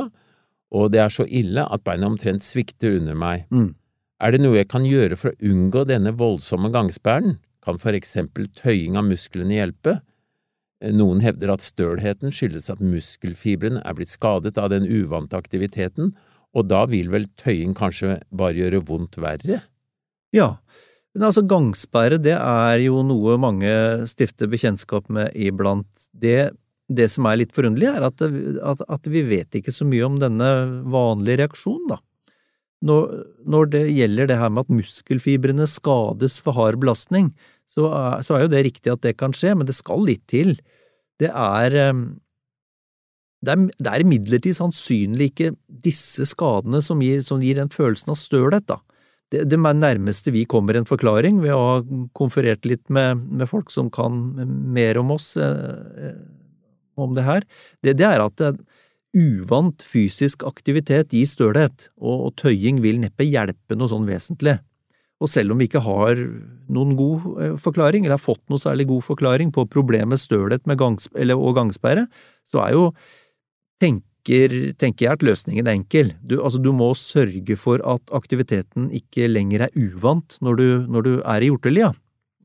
og 0.70 0.90
det 0.94 1.02
er 1.02 1.10
så 1.10 1.26
ille 1.26 1.64
at 1.66 1.82
beina 1.82 2.06
omtrent 2.06 2.46
svikter 2.46 3.00
under 3.00 3.18
meg. 3.18 3.46
Mm. 3.50 3.72
Er 4.22 4.34
det 4.34 4.42
noe 4.44 4.60
jeg 4.60 4.68
kan 4.70 4.86
gjøre 4.86 5.18
for 5.18 5.32
å 5.32 5.50
unngå 5.50 5.82
denne 5.88 6.14
voldsomme 6.14 6.70
gangsperren? 6.70 7.40
kan 7.64 7.80
for 7.80 7.96
eksempel 7.96 8.48
tøying 8.56 8.98
av 8.98 9.06
musklene 9.08 9.58
hjelpe. 9.58 9.98
Noen 10.96 11.20
hevder 11.20 11.52
at 11.52 11.64
stølheten 11.64 12.32
skyldes 12.32 12.70
at 12.72 12.80
muskelfibrene 12.80 13.82
er 13.84 13.96
blitt 13.96 14.12
skadet 14.12 14.56
av 14.60 14.70
den 14.72 14.86
uvante 14.88 15.36
aktiviteten, 15.36 16.14
og 16.56 16.70
da 16.70 16.86
vil 16.90 17.12
vel 17.12 17.28
tøying 17.38 17.76
kanskje 17.78 18.18
bare 18.34 18.56
gjøre 18.56 18.82
vondt 18.88 19.20
verre? 19.20 19.60
Ja, 20.34 20.56
men 21.16 21.26
altså 21.26 21.42
gangsperre 21.48 22.20
det 22.22 22.36
er 22.36 22.82
jo 22.84 23.00
noe 23.06 23.36
mange 23.42 23.70
stifter 24.10 24.50
bekjentskap 24.50 25.08
med 25.10 25.34
iblant. 25.34 25.88
Det, 26.14 26.52
det 26.86 27.08
som 27.10 27.26
er 27.26 27.40
litt 27.40 27.56
forunderlig, 27.56 27.88
er 27.90 28.06
at, 28.06 28.22
at, 28.22 28.84
at, 28.86 29.10
vi 29.10 29.24
vet 29.26 29.58
ikke 29.58 29.74
så 29.74 29.88
mye 29.88 30.06
om 30.06 30.20
denne 30.22 30.50
vanlige 30.90 31.42
reaksjonen, 31.42 31.90
da. 31.96 32.00
Når, 32.86 33.10
når, 33.44 33.66
det 33.74 33.82
gjelder 33.92 34.30
det 34.30 34.38
her 34.40 34.52
med 34.54 34.64
at 34.64 34.72
muskelfibrene 34.72 35.66
skades 35.68 36.38
for 36.40 36.56
hard 36.56 36.78
belastning, 36.80 37.28
så 37.68 37.90
er, 37.92 38.22
så 38.24 38.38
er 38.38 38.46
jo 38.46 38.52
det 38.54 38.62
riktig 38.70 38.94
at 38.94 39.02
det 39.04 39.18
kan 39.20 39.34
skje, 39.36 39.52
men 39.58 39.68
det 39.68 39.76
skal 39.76 40.06
litt 40.06 40.22
til. 40.30 40.54
Det 41.20 41.28
er 41.28 41.76
er, 43.48 43.56
det 43.66 43.88
er 43.88 44.04
imidlertid 44.04 44.56
sannsynlig 44.56 45.30
ikke 45.30 45.54
disse 45.84 46.26
skadene 46.28 46.82
som 46.84 47.00
gir, 47.04 47.22
som 47.24 47.40
gir 47.40 47.56
den 47.60 47.72
følelsen 47.72 48.12
av 48.14 48.20
stølhet, 48.20 48.66
da. 48.68 48.80
Det, 49.30 49.44
det 49.46 49.58
nærmeste 49.58 50.32
vi 50.34 50.44
kommer 50.50 50.74
en 50.76 50.88
forklaring, 50.88 51.38
ved 51.44 51.54
å 51.54 51.62
ha 51.62 51.74
konferert 52.18 52.66
litt 52.66 52.82
med, 52.90 53.22
med 53.30 53.50
folk 53.50 53.70
som 53.70 53.90
kan 53.94 54.16
mer 54.74 54.98
om 54.98 55.12
oss, 55.14 55.36
eh, 55.38 56.16
om 57.00 57.14
det 57.14 57.24
her, 57.24 57.46
det, 57.86 57.94
det 58.00 58.08
er 58.08 58.24
at 58.24 58.42
uvant 59.16 59.82
fysisk 59.86 60.44
aktivitet 60.46 61.14
gir 61.14 61.26
stølhet, 61.26 61.88
og, 61.98 62.26
og 62.26 62.34
tøying 62.42 62.82
vil 62.82 63.00
neppe 63.02 63.26
hjelpe 63.26 63.78
noe 63.78 63.90
sånn 63.90 64.08
vesentlig. 64.08 64.58
Og 65.20 65.28
selv 65.28 65.52
om 65.52 65.60
vi 65.60 65.68
ikke 65.68 65.82
har 65.84 66.20
noen 66.72 66.94
god 66.98 67.24
eh, 67.44 67.56
forklaring, 67.60 68.06
eller 68.06 68.16
har 68.16 68.22
fått 68.22 68.42
noe 68.50 68.60
særlig 68.60 68.88
god 68.90 69.04
forklaring 69.04 69.50
på 69.54 69.66
problemet 69.72 70.22
stølhet 70.22 70.64
gangs, 70.80 71.10
og 71.12 71.50
gangsperre, 71.58 72.06
så 72.46 72.62
er 72.64 72.76
jo, 72.78 72.86
tenker, 74.20 74.72
tenker, 74.78 75.06
jeg 75.06 75.12
at 75.12 75.22
løsningen 75.22 75.66
er 75.66 75.74
enkel. 75.74 76.12
Du, 76.22 76.40
altså, 76.42 76.58
du 76.58 76.72
må 76.72 76.92
sørge 76.94 77.56
for 77.56 77.80
at 77.84 78.02
aktiviteten 78.12 78.90
ikke 78.92 79.28
lenger 79.28 79.66
er 79.66 79.70
uvant 79.76 80.38
når 80.40 80.56
du, 80.56 80.86
når 80.88 81.02
du 81.02 81.12
er 81.24 81.40
i 81.40 81.50
hjortelia. 81.50 81.92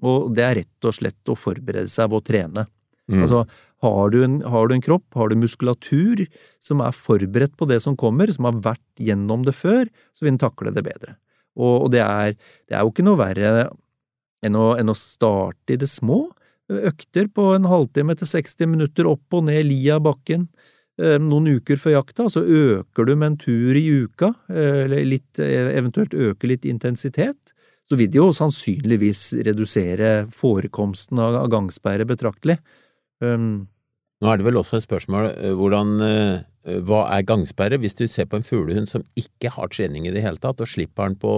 Og 0.03 0.34
det 0.36 0.44
er 0.44 0.55
rett 0.62 0.86
og 0.86 0.94
slett 0.94 1.29
å 1.32 1.36
forberede 1.36 1.89
seg 1.89 2.10
ved 2.10 2.20
å 2.20 2.25
trene. 2.25 2.65
Mm. 3.08 3.22
Altså, 3.22 3.46
har 3.82 4.10
du, 4.10 4.24
en, 4.24 4.41
har 4.41 4.67
du 4.67 4.75
en 4.75 4.82
kropp, 4.82 5.05
har 5.15 5.29
du 5.29 5.38
muskulatur 5.38 6.25
som 6.63 6.82
er 6.82 6.96
forberedt 6.96 7.55
på 7.58 7.67
det 7.70 7.82
som 7.84 7.96
kommer, 7.96 8.32
som 8.32 8.48
har 8.48 8.58
vært 8.72 9.01
gjennom 9.01 9.46
det 9.46 9.53
før, 9.55 9.86
så 10.13 10.25
vil 10.25 10.34
den 10.34 10.41
takle 10.41 10.74
det 10.74 10.84
bedre. 10.86 11.17
Og, 11.55 11.88
det, 11.94 12.01
er, 12.03 12.36
det, 12.67 12.75
er, 12.75 12.82
jo 12.84 12.91
ikke 12.91 13.05
noe 13.05 13.20
verre 13.20 13.51
enn 14.44 14.58
å, 14.60 14.74
enn 14.75 14.91
å 14.91 14.98
starte 14.98 15.75
i 15.75 15.79
det 15.79 15.88
små. 15.88 16.25
Økter 16.67 17.29
på 17.32 17.51
en 17.55 17.67
halvtime 17.70 18.15
til 18.17 18.27
60 18.27 18.74
minutter 18.74 19.08
opp 19.08 19.38
og 19.38 19.46
ned 19.48 19.70
lia 19.70 20.00
bakken 20.03 20.50
noen 20.98 21.50
uker 21.58 21.80
før 21.82 21.98
jakta, 21.98 22.30
så 22.32 22.44
øker 22.44 23.08
du 23.08 23.16
med 23.16 23.34
en 23.34 23.38
tur 23.42 23.75
i 23.75 23.84
uka, 24.06 24.32
eh, 24.50 24.86
eller 24.86 25.06
litt, 25.06 25.40
eh, 25.44 25.72
eventuelt 25.75 26.16
øker 26.16 26.48
litt 26.48 26.66
intensitet, 26.66 27.54
så 27.86 28.00
vil 28.00 28.10
det 28.10 28.18
jo 28.22 28.32
sannsynligvis 28.34 29.44
redusere 29.46 30.25
forekomsten 30.34 31.20
av 31.22 31.44
gangsperre 31.54 32.08
betraktelig. 32.10 32.58
Um, 33.22 33.68
Nå 34.24 34.32
er 34.32 34.40
det 34.40 34.48
vel 34.48 34.58
også 34.58 34.80
et 34.80 34.88
spørsmål 34.88 35.28
hvordan 35.60 36.00
Eh, 36.66 36.82
hva 36.86 37.06
er 37.14 37.25
gangsperre? 37.28 37.80
Hvis 37.82 37.98
du 37.98 38.06
ser 38.10 38.30
på 38.30 38.40
en 38.40 38.46
fuglehund 38.46 38.90
som 38.90 39.06
ikke 39.20 39.52
har 39.54 39.70
trening 39.74 40.08
i 40.08 40.14
det 40.14 40.24
hele 40.25 40.42
tatt, 40.42 40.62
og 40.62 40.70
slipper 40.70 41.12
den 41.12 41.20
på, 41.22 41.34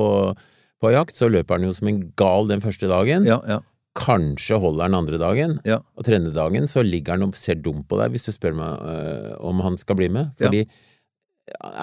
på 0.81 0.93
jakt, 0.93 1.17
så 1.17 1.29
løper 1.31 1.59
den 1.59 1.69
jo 1.69 1.75
som 1.75 1.91
en 1.91 2.05
gal 2.19 2.47
den 2.51 2.63
første 2.63 2.89
dagen. 2.91 3.27
Ja, 3.27 3.41
ja. 3.47 3.61
Kanskje 3.97 4.59
holder 4.61 4.87
han 4.87 4.97
andre 4.97 5.19
dagen, 5.21 5.55
ja. 5.67 5.79
og 5.97 6.05
tredje 6.05 6.33
dagen 6.35 6.69
så 6.69 6.83
ligger 6.85 7.15
han 7.15 7.25
og 7.27 7.37
ser 7.39 7.57
dum 7.61 7.81
på 7.87 7.97
deg 7.99 8.13
hvis 8.13 8.27
du 8.27 8.33
spør 8.35 8.53
meg 8.57 8.83
øh, 8.91 9.31
om 9.49 9.63
han 9.65 9.79
skal 9.81 9.97
bli 9.99 10.11
med. 10.13 10.35
Fordi 10.37 10.63
han 10.67 10.77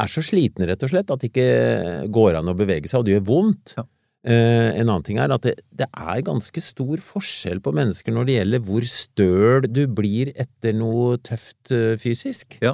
er 0.04 0.12
så 0.12 0.22
sliten, 0.24 0.66
rett 0.68 0.84
og 0.84 0.92
slett, 0.92 1.10
at 1.10 1.22
det 1.22 1.32
ikke 1.32 2.06
går 2.12 2.38
an 2.40 2.52
å 2.52 2.56
bevege 2.56 2.90
seg, 2.90 3.00
og 3.00 3.08
det 3.08 3.16
gjør 3.16 3.28
vondt. 3.30 3.74
Ja. 3.78 3.86
Uh, 4.24 4.70
en 4.80 4.88
annen 4.88 5.04
ting 5.04 5.18
er 5.20 5.32
at 5.34 5.44
det, 5.44 5.52
det, 5.76 5.84
er 5.92 6.22
ganske 6.24 6.60
stor 6.64 7.00
forskjell 7.04 7.58
på 7.60 7.74
mennesker 7.76 8.14
når 8.14 8.24
det 8.24 8.36
gjelder 8.38 8.62
hvor 8.64 8.86
støl 8.88 9.66
du 9.68 9.82
blir 9.92 10.30
etter 10.32 10.72
noe 10.78 11.18
tøft 11.20 11.74
uh, 11.76 11.92
fysisk. 12.00 12.56
Ja. 12.64 12.72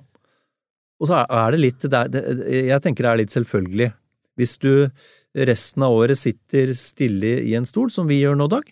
Og 1.02 1.10
så 1.10 1.24
er 1.24 1.54
det 1.54 1.58
litt 1.64 1.86
Jeg 1.88 2.78
tenker 2.84 3.06
det 3.06 3.10
er 3.10 3.20
litt 3.22 3.34
selvfølgelig. 3.34 3.88
Hvis 4.38 4.58
du 4.62 4.70
resten 5.48 5.82
av 5.86 5.96
året 5.96 6.20
sitter 6.20 6.70
stille 6.76 7.38
i 7.42 7.56
en 7.58 7.66
stol, 7.66 7.90
som 7.90 8.06
vi 8.06 8.20
gjør 8.20 8.38
nå, 8.38 8.46
Dag, 8.52 8.68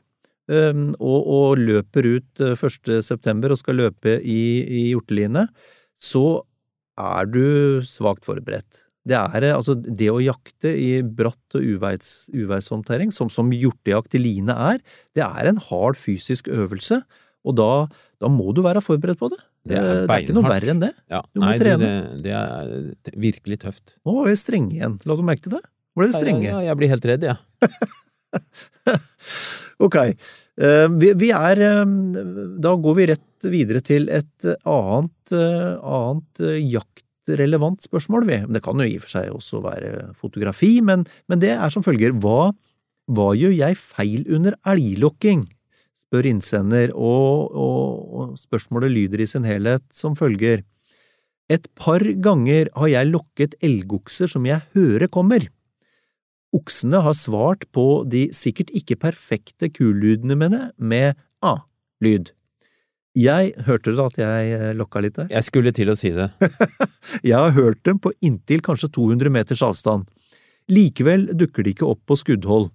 og, 0.49 1.19
og 1.29 1.61
løper 1.61 2.09
ut 2.17 2.45
1. 2.45 2.79
Eh, 2.89 3.01
september 3.05 3.53
og 3.53 3.61
skal 3.61 3.81
løpe 3.83 4.19
i, 4.23 4.43
i 4.65 4.85
hjorteline, 4.91 5.47
så 5.95 6.41
er 6.99 7.29
du 7.31 7.45
svakt 7.87 8.27
forberedt. 8.27 8.85
Det 9.09 9.17
er 9.17 9.49
eh, 9.51 9.57
altså 9.57 9.77
det 9.79 10.11
å 10.13 10.23
jakte 10.23 10.73
i 10.73 10.91
bratt 11.03 11.59
og 11.59 11.65
uveis, 11.65 12.29
uveissomt 12.35 12.89
terreng, 12.89 13.13
som, 13.15 13.31
som 13.33 13.53
hjortejakt 13.55 14.17
i 14.19 14.23
line 14.23 14.57
er, 14.73 14.83
det 15.17 15.25
er 15.27 15.53
en 15.53 15.61
hard 15.69 16.01
fysisk 16.01 16.51
øvelse, 16.53 17.03
og 17.47 17.57
da, 17.57 17.71
da 18.21 18.33
må 18.33 18.53
du 18.57 18.65
være 18.65 18.83
forberedt 18.85 19.21
på 19.21 19.31
det. 19.33 19.41
Det 19.69 19.77
er, 19.77 20.05
det 20.09 20.15
er 20.15 20.25
ikke 20.25 20.37
noe 20.37 20.49
verre 20.49 20.73
enn 20.73 20.81
det. 20.81 20.93
Ja, 21.13 21.21
du 21.29 21.43
må 21.43 21.49
nei, 21.49 21.57
trene. 21.61 21.89
Det, 22.15 22.21
det, 22.25 22.35
er 22.35 23.21
virkelig 23.21 23.61
tøft. 23.67 23.99
Nå 24.07 24.17
var 24.17 24.29
vi 24.31 24.37
strenge 24.41 24.79
igjen. 24.79 24.97
La 25.05 25.17
du 25.19 25.25
merke 25.27 25.45
til 25.45 25.59
det? 25.59 25.65
Ble 25.99 26.09
vi 26.09 26.17
strenge? 26.17 26.47
Ja, 26.47 26.59
ja, 26.63 26.71
jeg 26.71 26.81
blir 26.81 26.93
helt 26.95 27.09
redd, 27.11 27.27
jeg. 27.29 27.37
Ja. 27.37 28.99
ok. 29.83 29.99
Uh, 30.59 30.87
vi, 30.99 31.31
er 31.31 31.63
uh, 31.63 31.85
Da 32.59 32.75
går 32.83 32.97
vi 32.99 33.11
rett 33.13 33.49
videre 33.49 33.83
til 33.85 34.09
et 34.11 34.49
annet, 34.67 35.35
uh, 35.35 35.77
annet 35.79 36.43
jaktrelevant 36.67 37.85
spørsmål, 37.87 38.27
vi. 38.29 38.41
Det 38.51 38.65
kan 38.65 38.81
jo 38.83 38.89
i 38.89 38.97
og 38.99 39.05
for 39.07 39.15
seg 39.17 39.31
også 39.35 39.63
være 39.65 39.93
fotografi, 40.19 40.79
men, 40.83 41.07
men 41.31 41.45
det 41.45 41.55
er 41.55 41.71
som 41.75 41.87
følger. 41.87 42.17
Hva, 42.19 42.51
hva 43.09 43.31
gjør 43.39 43.55
jeg 43.55 43.79
feil 43.79 44.27
under 44.35 44.59
elglokking? 44.69 45.47
spør 46.09 46.29
innsender, 46.31 46.93
og, 46.97 47.53
og, 47.53 48.03
og 48.17 48.41
spørsmålet 48.41 48.95
lyder 48.95 49.21
i 49.21 49.29
sin 49.29 49.45
helhet 49.45 49.85
som 49.93 50.17
følger. 50.17 50.65
Et 51.53 51.69
par 51.77 52.01
ganger 52.25 52.69
har 52.77 52.91
jeg 52.93 53.11
lokket 53.13 53.57
elgokser 53.65 54.31
som 54.31 54.47
jeg 54.49 54.65
hører 54.77 55.09
kommer. 55.13 55.45
Oksene 56.57 57.03
har 57.05 57.17
svart 57.17 57.67
på 57.77 58.05
de 58.09 58.29
sikkert 58.33 58.71
ikke 58.77 58.97
perfekte 59.03 59.69
kulydene 59.69 60.37
mine 60.39 60.61
med 60.77 61.19
a-lyd. 61.45 62.33
Jeg 63.19 63.53
hørte 63.67 63.93
det 63.97 64.05
at 64.05 64.19
jeg 64.21 64.53
eh, 64.55 64.73
lokka 64.79 65.03
litt 65.03 65.17
der? 65.19 65.29
Jeg 65.33 65.47
skulle 65.49 65.73
til 65.75 65.91
å 65.91 65.97
si 65.99 66.13
det. 66.15 66.29
jeg 67.31 67.35
har 67.35 67.53
hørt 67.57 67.83
dem 67.89 67.99
på 68.01 68.13
inntil 68.25 68.63
kanskje 68.65 68.93
200 68.95 69.33
meters 69.35 69.65
avstand. 69.67 70.07
Likevel 70.71 71.31
dukker 71.37 71.67
de 71.67 71.75
ikke 71.75 71.89
opp 71.89 72.05
på 72.09 72.17
skuddhold. 72.21 72.69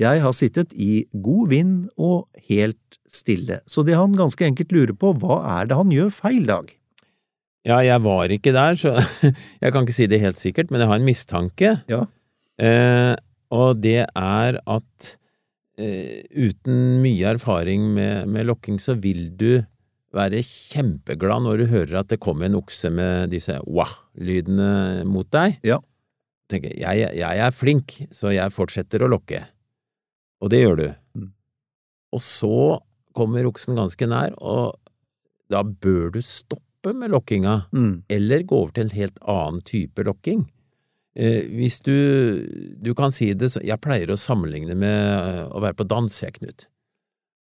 Jeg 0.00 0.22
har 0.24 0.34
sittet 0.34 0.72
i 0.74 1.04
god 1.12 1.50
vind 1.52 1.74
og 1.94 2.26
helt 2.48 2.98
stille, 3.06 3.60
så 3.66 3.84
det 3.86 3.94
han 3.94 4.16
ganske 4.16 4.42
enkelt 4.42 4.72
lurer 4.74 4.94
på, 4.98 5.12
hva 5.22 5.38
er 5.60 5.68
det 5.70 5.78
han 5.78 5.92
gjør 5.94 6.10
feil, 6.14 6.42
Dag? 6.48 6.72
Ja, 7.64 7.78
jeg 7.80 8.02
var 8.04 8.32
ikke 8.34 8.52
der, 8.52 8.76
så 8.76 8.96
jeg 9.62 9.72
kan 9.72 9.86
ikke 9.86 9.96
si 9.96 10.08
det 10.10 10.20
helt 10.20 10.40
sikkert, 10.40 10.72
men 10.72 10.82
jeg 10.82 10.90
har 10.90 11.00
en 11.00 11.06
mistanke. 11.06 11.70
Ja. 11.90 12.04
Eh, 12.62 13.14
og 13.54 13.80
det 13.82 14.02
er 14.06 14.58
at 14.58 15.14
eh, 15.78 16.22
uten 16.30 17.00
mye 17.02 17.34
erfaring 17.34 17.88
med, 17.94 18.28
med, 18.30 18.46
lokking, 18.50 18.78
så 18.82 18.96
vil 18.98 19.28
du 19.36 19.64
være 20.14 20.44
kjempeglad 20.46 21.42
når 21.42 21.64
du 21.64 21.66
hører 21.72 22.00
at 22.02 22.12
det 22.12 22.22
kommer 22.22 22.46
en 22.46 22.60
okse 22.60 22.90
med 22.94 23.32
disse 23.34 23.56
wah-lydene 23.66 25.02
mot 25.10 25.26
deg. 25.34 25.58
Ja. 25.66 25.80
Tenker, 26.50 26.74
jeg, 26.78 27.08
jeg 27.18 27.42
er 27.46 27.54
flink, 27.56 27.96
så 28.14 28.30
jeg 28.34 28.54
fortsetter 28.54 29.02
å 29.02 29.10
lokke. 29.10 29.42
Og 30.44 30.52
det 30.52 30.60
gjør 30.60 30.78
du. 30.78 30.88
Mm. 31.18 31.30
Og 32.14 32.22
så 32.22 32.58
kommer 33.16 33.48
oksen 33.48 33.78
ganske 33.78 34.06
nær, 34.10 34.34
og 34.38 34.76
da 35.50 35.62
bør 35.64 36.12
du 36.14 36.20
stoppe 36.24 36.92
med 36.94 37.14
lokkinga, 37.14 37.64
mm. 37.72 37.94
eller 38.12 38.44
gå 38.44 38.58
over 38.60 38.74
til 38.76 38.86
en 38.86 38.94
helt 38.94 39.18
annen 39.30 39.62
type 39.66 40.04
lokking. 40.06 40.44
Eh, 41.14 41.46
hvis 41.54 41.78
du 41.86 41.94
Du 42.82 42.90
kan 42.98 43.12
si 43.14 43.28
det 43.38 43.52
Jeg 43.62 43.78
pleier 43.78 44.10
å 44.10 44.18
sammenligne 44.18 44.74
med 44.74 44.98
eh, 44.98 45.44
å 45.46 45.62
være 45.62 45.78
på 45.78 45.86
dans, 45.86 46.10
jeg, 46.10 46.34
Knut. 46.40 46.66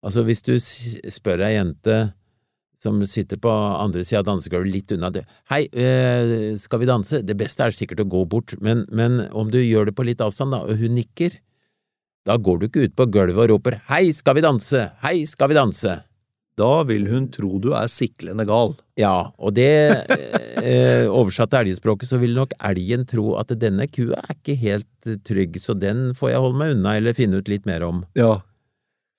Altså, 0.04 0.22
hvis 0.28 0.44
du 0.46 0.54
spør 0.60 1.42
ei 1.48 1.56
jente 1.56 2.14
som 2.84 3.00
sitter 3.08 3.40
på 3.40 3.48
andre 3.50 4.04
sida 4.04 4.20
av 4.20 4.28
dansegulvet, 4.28 4.68
litt 4.74 4.92
unna 4.92 5.08
det. 5.16 5.22
Hei, 5.48 5.62
eh, 5.72 6.52
skal 6.60 6.82
vi 6.82 6.90
danse? 6.90 7.22
Det 7.24 7.38
beste 7.40 7.64
er 7.64 7.72
sikkert 7.72 8.04
å 8.04 8.10
gå 8.12 8.26
bort, 8.28 8.58
men, 8.60 8.84
men 8.92 9.30
om 9.32 9.48
du 9.48 9.62
gjør 9.62 9.88
det 9.88 9.96
på 9.96 10.04
litt 10.04 10.20
avstand, 10.20 10.52
da, 10.52 10.66
og 10.68 10.82
hun 10.82 10.98
nikker, 10.98 11.38
da 12.28 12.36
går 12.36 12.60
du 12.60 12.68
ikke 12.68 12.84
ut 12.84 12.98
på 13.00 13.08
gulvet 13.08 13.40
og 13.40 13.50
roper 13.54 13.80
Hei, 13.88 14.12
skal 14.16 14.36
vi 14.36 14.44
danse? 14.44 14.90
Hei, 15.04 15.22
skal 15.28 15.54
vi 15.54 15.58
danse? 15.62 15.96
Da 16.60 16.84
vil 16.86 17.08
hun 17.10 17.28
tro 17.34 17.58
du 17.62 17.72
er 17.74 17.90
siklende 17.90 18.46
gal. 18.46 18.76
Ja, 19.00 19.34
og 19.42 19.56
det 19.58 19.70
eh, 20.62 21.10
Oversatt 21.10 21.50
til 21.54 21.64
elgspråket 21.64 22.12
så 22.12 22.20
vil 22.22 22.36
nok 22.38 22.54
elgen 22.70 23.08
tro 23.10 23.34
at 23.42 23.56
denne 23.58 23.88
kua 23.90 24.20
er 24.22 24.36
ikke 24.36 24.58
helt 24.62 25.14
trygg, 25.26 25.58
så 25.62 25.74
den 25.78 26.12
får 26.18 26.34
jeg 26.34 26.44
holde 26.46 26.60
meg 26.62 26.76
unna 26.76 26.98
eller 27.00 27.18
finne 27.18 27.42
ut 27.42 27.50
litt 27.50 27.66
mer 27.70 27.86
om. 27.88 28.04
Ja. 28.20 28.38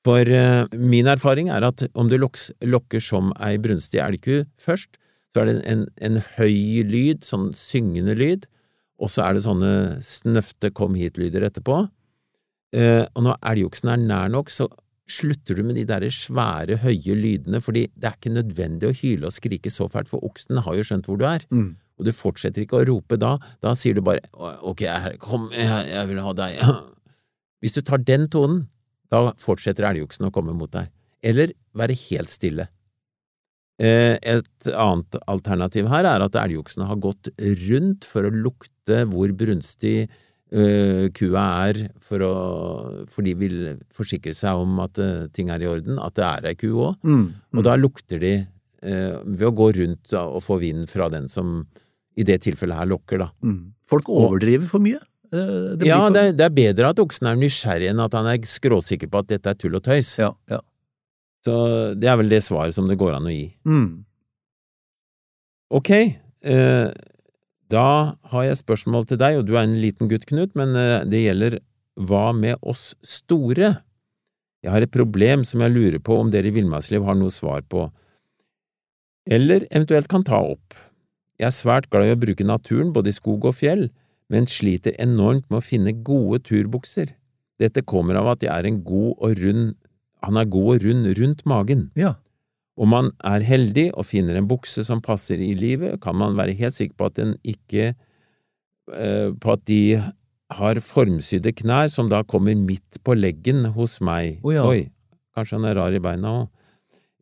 For 0.06 0.28
eh, 0.28 0.68
min 0.78 1.08
erfaring 1.10 1.50
er 1.50 1.66
at 1.66 1.86
om 1.96 2.10
du 2.12 2.18
loks, 2.20 2.50
lokker 2.62 3.02
som 3.02 3.32
ei 3.42 3.56
brunstig 3.62 4.02
elgku 4.04 4.44
først, 4.60 5.00
så 5.34 5.42
er 5.42 5.50
det 5.50 5.56
en, 5.66 5.86
en 6.06 6.20
høy 6.36 6.84
lyd, 6.86 7.24
sånn 7.26 7.50
syngende 7.58 8.14
lyd, 8.18 8.46
og 9.02 9.10
så 9.10 9.26
er 9.26 9.34
det 9.34 9.46
sånne 9.48 9.74
snøfte 10.04 10.70
kom 10.76 10.94
hit-lyder 10.94 11.48
etterpå. 11.48 11.82
Eh, 12.76 13.02
og 13.10 13.26
når 13.26 13.40
elgoksen 13.54 13.90
er 13.90 14.04
nær 14.04 14.30
nok, 14.30 14.52
så 14.52 14.68
slutter 15.10 15.58
du 15.58 15.64
med 15.66 15.76
de 15.76 15.84
der 15.88 16.06
svære, 16.12 16.78
høye 16.84 17.16
lydene, 17.18 17.60
fordi 17.62 17.86
det 17.92 18.08
er 18.08 18.16
ikke 18.16 18.32
nødvendig 18.32 18.88
å 18.88 18.96
hyle 18.96 19.28
og 19.28 19.36
skrike 19.36 19.72
så 19.72 19.88
fælt, 19.92 20.08
for 20.10 20.24
oksen 20.24 20.62
har 20.64 20.78
jo 20.78 20.86
skjønt 20.86 21.08
hvor 21.10 21.20
du 21.20 21.26
er. 21.28 21.44
Mm. 21.52 21.74
Og 22.00 22.08
du 22.08 22.12
fortsetter 22.16 22.64
ikke 22.64 22.80
å 22.80 22.86
rope 22.88 23.18
da, 23.20 23.36
da 23.62 23.74
sier 23.78 23.94
du 23.94 24.02
bare 24.04 24.24
ok, 24.34 24.86
kom, 25.22 25.50
jeg, 25.54 25.90
jeg 25.92 26.10
vil 26.10 26.22
ha 26.24 26.32
deg. 26.40 26.62
Hvis 27.62 27.76
du 27.76 27.82
tar 27.84 28.02
den 28.02 28.26
tonen, 28.32 28.64
da 29.12 29.28
fortsetter 29.40 29.86
elgoksen 29.92 30.26
å 30.28 30.32
komme 30.34 30.56
mot 30.56 30.72
deg. 30.72 30.90
Eller 31.24 31.54
være 31.76 31.96
helt 32.08 32.32
stille. 32.32 32.66
Eh, 33.82 34.16
et 34.22 34.68
annet 34.70 35.16
alternativ 35.30 35.88
her 35.90 36.06
er 36.06 36.22
at 36.22 36.36
elgoksen 36.38 36.84
har 36.86 37.00
gått 37.02 37.30
rundt 37.66 38.06
for 38.06 38.26
å 38.26 38.34
lukte 38.34 39.00
hvor 39.10 39.32
brunstig 39.34 40.06
kua 40.54 41.44
er, 41.66 41.78
for, 42.04 42.22
å, 42.22 42.34
for 43.10 43.26
de 43.26 43.32
vil 43.38 43.56
forsikre 43.94 44.34
seg 44.36 44.60
om 44.62 44.76
at 44.84 45.00
uh, 45.02 45.24
ting 45.34 45.48
er 45.50 45.64
i 45.64 45.70
orden, 45.70 45.98
at 45.98 46.14
det 46.14 46.26
er 46.28 46.50
ei 46.52 46.58
ku 46.58 46.68
òg. 46.76 47.00
Mm. 47.02 47.24
Og 47.56 47.64
da 47.66 47.74
lukter 47.80 48.22
de 48.22 48.34
uh, 48.44 49.16
ved 49.24 49.48
å 49.48 49.54
gå 49.56 49.70
rundt 49.80 50.14
og 50.20 50.38
få 50.44 50.60
vind 50.62 50.86
fra 50.90 51.08
den 51.10 51.26
som 51.32 51.64
i 52.14 52.26
det 52.26 52.38
tilfellet 52.44 52.78
her 52.78 52.90
lokker, 52.92 53.24
da. 53.24 53.32
Mm. 53.42 53.74
Folk 53.90 54.12
overdriver 54.12 54.70
for 54.70 54.84
mye. 54.84 55.00
Det 55.34 55.88
ja, 55.88 55.98
for... 55.98 56.14
det 56.14 56.20
er, 56.22 56.36
det 56.38 56.44
er, 56.46 56.54
bedre 56.54 56.92
at 56.94 57.00
oksen 57.02 57.26
er 57.26 57.38
nysgjerrig 57.40 57.88
enn 57.90 58.02
at 58.04 58.14
han 58.14 58.28
er 58.30 58.44
skråsikker 58.46 59.10
på 59.10 59.24
at 59.24 59.32
dette 59.32 59.50
er 59.50 59.58
tull 59.58 59.74
og 59.74 59.82
tøys. 59.82 60.12
Ja, 60.20 60.30
ja. 60.52 60.60
Så 61.44 61.54
det 61.98 62.08
er 62.08 62.20
vel 62.20 62.30
det 62.32 62.40
svaret 62.46 62.76
som 62.76 62.86
det 62.88 62.96
går 63.00 63.18
an 63.18 63.26
å 63.28 63.32
gi. 63.32 63.48
Mm. 63.68 64.04
Ok, 65.74 65.90
eh, 65.90 66.88
da 67.74 68.14
har 68.30 68.46
jeg 68.46 68.60
spørsmål 68.62 69.08
til 69.10 69.20
deg, 69.20 69.40
og 69.40 69.48
du 69.48 69.56
er 69.56 69.66
en 69.66 69.80
liten 69.82 70.10
gutt, 70.10 70.26
Knut, 70.30 70.54
men 70.58 70.76
eh, 70.78 71.02
det 71.10 71.24
gjelder 71.24 71.58
hva 71.98 72.28
med 72.36 72.58
oss 72.62 72.92
store? 73.06 73.74
Jeg 74.64 74.72
har 74.72 74.84
et 74.84 74.94
problem 74.94 75.44
som 75.46 75.60
jeg 75.60 75.74
lurer 75.74 76.00
på 76.02 76.16
om 76.22 76.30
dere 76.32 76.48
i 76.48 76.54
Villmarksliv 76.54 77.04
har 77.04 77.18
noe 77.18 77.34
svar 77.34 77.66
på, 77.68 77.88
eller 79.24 79.66
eventuelt 79.70 80.08
kan 80.12 80.24
ta 80.24 80.40
opp. 80.40 80.76
Jeg 81.40 81.48
er 81.48 81.56
svært 81.56 81.88
glad 81.90 82.08
i 82.08 82.14
å 82.14 82.20
bruke 82.20 82.46
naturen 82.46 82.92
både 82.94 83.10
i 83.10 83.16
skog 83.16 83.46
og 83.48 83.56
fjell, 83.58 83.88
men 84.32 84.48
sliter 84.48 84.96
enormt 85.00 85.46
med 85.50 85.60
å 85.60 85.64
finne 85.64 85.94
gode 86.06 86.42
turbukser. 86.48 87.12
Dette 87.60 87.84
kommer 87.86 88.18
av 88.20 88.34
at 88.34 88.44
jeg 88.44 88.52
er 88.52 88.68
en 88.68 88.82
god 88.86 89.14
og 89.18 89.40
rund 89.40 89.74
han 90.24 90.40
er 90.40 90.48
god 90.48 90.70
og 90.72 90.84
rund 90.86 91.08
rundt 91.18 91.42
magen. 91.48 91.88
Ja. 92.00 92.14
Om 92.74 92.90
man 92.90 93.12
er 93.22 93.44
heldig 93.46 93.90
og 93.94 94.06
finner 94.08 94.38
en 94.38 94.48
bukse 94.50 94.82
som 94.86 95.02
passer 95.04 95.38
i 95.38 95.52
livet, 95.54 96.00
kan 96.02 96.16
man 96.18 96.34
være 96.38 96.56
helt 96.58 96.74
sikker 96.74 96.96
på 96.98 97.10
at 97.10 97.18
den 97.20 97.36
ikke 97.46 97.92
eh, 97.92 99.30
på 99.30 99.54
at 99.54 99.62
de 99.70 100.00
har 100.54 100.80
formsydde 100.82 101.54
knær 101.60 101.88
som 101.92 102.10
da 102.10 102.22
kommer 102.26 102.58
midt 102.58 102.98
på 103.06 103.14
leggen 103.16 103.70
hos 103.76 104.00
meg. 104.04 104.40
Oh, 104.42 104.52
ja. 104.54 104.66
Oi, 104.66 104.88
kanskje 105.34 105.58
han 105.58 105.68
er 105.70 105.78
rar 105.78 105.94
i 105.94 106.02
beina 106.02 106.34
òg. 106.42 106.50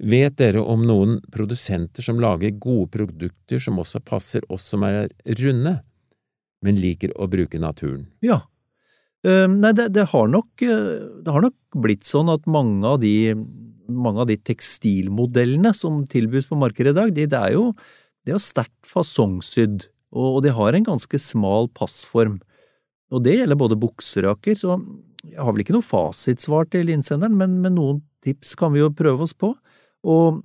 Vet 0.02 0.34
dere 0.40 0.64
om 0.66 0.82
noen 0.82 1.20
produsenter 1.30 2.02
som 2.02 2.18
lager 2.18 2.56
gode 2.58 2.88
produkter 2.96 3.60
som 3.62 3.78
også 3.78 4.00
passer 4.02 4.42
oss 4.50 4.64
som 4.72 4.82
er 4.88 5.12
runde, 5.38 5.76
men 6.64 6.80
liker 6.80 7.12
å 7.14 7.28
bruke 7.30 7.60
naturen? 7.62 8.08
Ja. 8.24 8.40
Uh, 9.22 9.46
nei, 9.46 9.70
det, 9.78 9.92
det, 9.94 10.08
har 10.10 10.30
nok, 10.30 10.48
det, 10.58 11.30
har 11.30 11.44
nok, 11.44 11.54
blitt 11.78 12.06
sånn 12.06 12.30
at 12.32 12.48
mange 12.50 12.82
av 12.88 12.98
de, 13.02 13.34
mange 13.86 14.24
av 14.24 14.30
de 14.30 14.38
tekstilmodellene 14.38 15.70
som 15.76 16.02
tilbys 16.10 16.48
på 16.50 16.58
markedet 16.58 16.90
i 16.90 16.98
dag, 16.98 17.12
de, 17.14 17.28
det 17.30 17.38
er 17.38 17.54
jo, 17.54 17.68
jo 18.28 18.40
sterkt 18.42 18.88
fasongsydd, 18.88 19.86
og, 20.12 20.42
de 20.44 20.52
har 20.52 20.76
en 20.76 20.90
ganske 20.90 21.20
smal 21.22 21.70
passform. 21.72 22.36
Og 23.12 23.22
det 23.24 23.38
gjelder 23.38 23.60
både 23.60 23.78
bukseraker, 23.80 24.56
så 24.58 24.76
jeg 25.22 25.38
har 25.38 25.54
vel 25.54 25.62
ikke 25.64 25.76
noe 25.76 25.86
fasitsvar 25.86 26.66
til 26.72 26.90
innsenderen, 26.92 27.36
men, 27.38 27.60
men 27.62 27.76
noen 27.78 28.00
tips 28.24 28.56
kan 28.58 28.74
vi 28.74 28.82
jo 28.82 28.90
prøve 28.94 29.26
oss 29.26 29.34
på. 29.38 29.52
Og, 30.08 30.40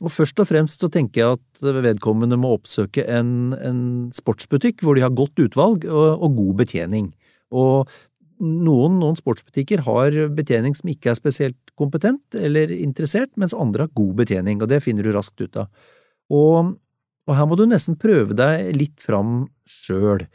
og 0.00 0.12
først 0.12 0.40
og 0.42 0.48
fremst 0.48 0.82
så 0.82 0.90
tenker 0.92 1.22
jeg 1.22 1.38
at 1.38 1.82
vedkommende 1.84 2.38
må 2.40 2.54
oppsøke 2.56 3.04
en, 3.10 3.56
en 3.58 3.82
sportsbutikk 4.14 4.84
hvor 4.84 4.96
de 4.96 5.04
har 5.04 5.16
godt 5.16 5.42
utvalg 5.42 5.86
og, 5.88 6.22
og 6.22 6.38
god 6.38 6.60
betjening. 6.62 7.10
Og 7.50 7.90
noen, 8.40 8.98
noen, 9.00 9.16
sportsbutikker 9.18 9.84
har 9.86 10.16
betjening 10.36 10.74
som 10.76 10.90
ikke 10.92 11.12
er 11.12 11.18
spesielt 11.18 11.72
kompetent 11.78 12.36
eller 12.36 12.72
interessert, 12.74 13.32
mens 13.40 13.56
andre 13.56 13.86
har 13.86 13.96
god 13.96 14.14
betjening, 14.22 14.60
og 14.60 14.70
det 14.72 14.82
finner 14.84 15.06
du 15.06 15.12
raskt 15.14 15.40
ut 15.40 15.60
av. 15.60 15.70
Og, 16.32 16.74
og 17.28 17.36
her 17.36 17.48
må 17.48 17.58
du 17.58 17.66
nesten 17.68 17.98
prøve 18.00 18.36
deg 18.36 18.72
litt 18.76 18.98
fram 19.02 19.44
sjøl. 19.68 20.26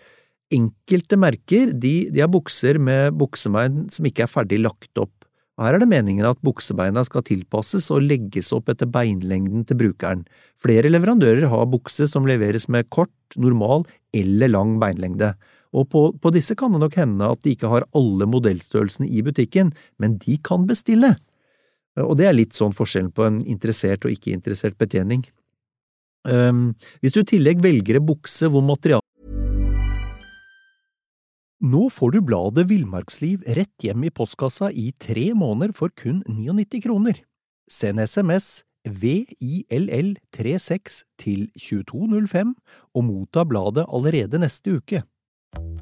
Enkelte 0.53 1.17
merker 1.17 1.73
de, 1.73 1.95
de 2.13 2.21
har 2.21 2.31
bukser 2.31 2.77
med 2.81 3.15
buksebein 3.17 3.85
som 3.93 4.07
ikke 4.07 4.25
er 4.25 4.31
ferdig 4.31 4.61
lagt 4.61 5.01
opp. 5.01 5.13
Og 5.55 5.63
her 5.63 5.77
er 5.77 5.81
det 5.81 5.87
meningen 5.87 6.27
at 6.27 6.41
buksebeina 6.43 7.05
skal 7.07 7.23
tilpasses 7.25 7.87
og 7.95 8.03
legges 8.03 8.51
opp 8.55 8.69
etter 8.71 8.89
beinlengden 8.91 9.63
til 9.67 9.79
brukeren. 9.79 10.25
Flere 10.59 10.91
leverandører 10.91 11.47
har 11.51 11.69
bukse 11.71 12.09
som 12.11 12.27
leveres 12.27 12.67
med 12.67 12.89
kort, 12.91 13.13
normal 13.39 13.85
eller 14.15 14.51
lang 14.51 14.75
beinlengde 14.83 15.31
og 15.75 15.89
på, 15.91 16.01
på, 16.21 16.31
disse 16.31 16.55
kan 16.57 16.71
det 16.71 16.79
nok 16.81 16.95
hende 16.99 17.27
at 17.27 17.41
de 17.43 17.51
ikke 17.55 17.71
har 17.71 17.87
alle 17.97 18.25
modellstørrelsene 18.31 19.09
i 19.11 19.23
butikken, 19.25 19.73
men 19.99 20.17
de 20.23 20.37
kan 20.39 20.67
bestille. 20.69 21.15
Og 21.99 22.15
det 22.19 22.27
er 22.29 22.35
litt 22.35 22.55
sånn 22.55 22.75
forskjellen 22.75 23.11
på 23.15 23.25
en 23.27 23.41
interessert 23.43 24.05
og 24.07 24.15
ikke 24.15 24.33
interessert 24.35 24.77
betjening. 24.79 25.25
Um, 26.25 26.73
hvis 27.03 27.13
du 27.13 27.21
i 27.21 27.29
tillegg 27.35 27.61
velger 27.63 27.99
en 27.99 28.07
bukse 28.07 28.47
hvor 28.49 28.63
materialet 28.65 29.03
Nå 31.65 31.89
får 31.93 32.15
du 32.15 32.19
bladet 32.25 32.65
Villmarksliv 32.69 33.43
rett 33.57 33.85
hjem 33.85 34.03
i 34.05 34.13
postkassa 34.13 34.67
i 34.73 34.91
tre 35.01 35.33
måneder 35.37 35.73
for 35.77 35.89
kun 35.97 36.23
99 36.27 36.81
kroner. 36.83 37.15
Send 37.71 37.99
SMS 38.03 38.63
VILL36 38.85 41.03
til 41.21 41.47
2205 41.57 42.53
og 42.93 43.03
motta 43.07 43.45
bladet 43.47 43.85
allerede 43.87 44.39
neste 44.43 44.69
uke. 44.77 45.01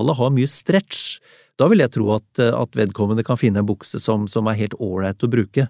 Alle 0.00 0.14
har 0.18 0.32
mye 0.34 0.50
stretch. 0.50 1.18
Da 1.60 1.68
vil 1.70 1.84
jeg 1.84 1.92
tro 1.94 2.08
at, 2.16 2.40
at 2.42 2.78
vedkommende 2.78 3.24
kan 3.26 3.38
finne 3.38 3.62
en 3.62 3.68
bukse 3.68 4.00
som, 4.02 4.26
som 4.30 4.48
er 4.50 4.58
helt 4.58 4.74
ålreit 4.82 5.22
å 5.22 5.30
bruke. 5.30 5.68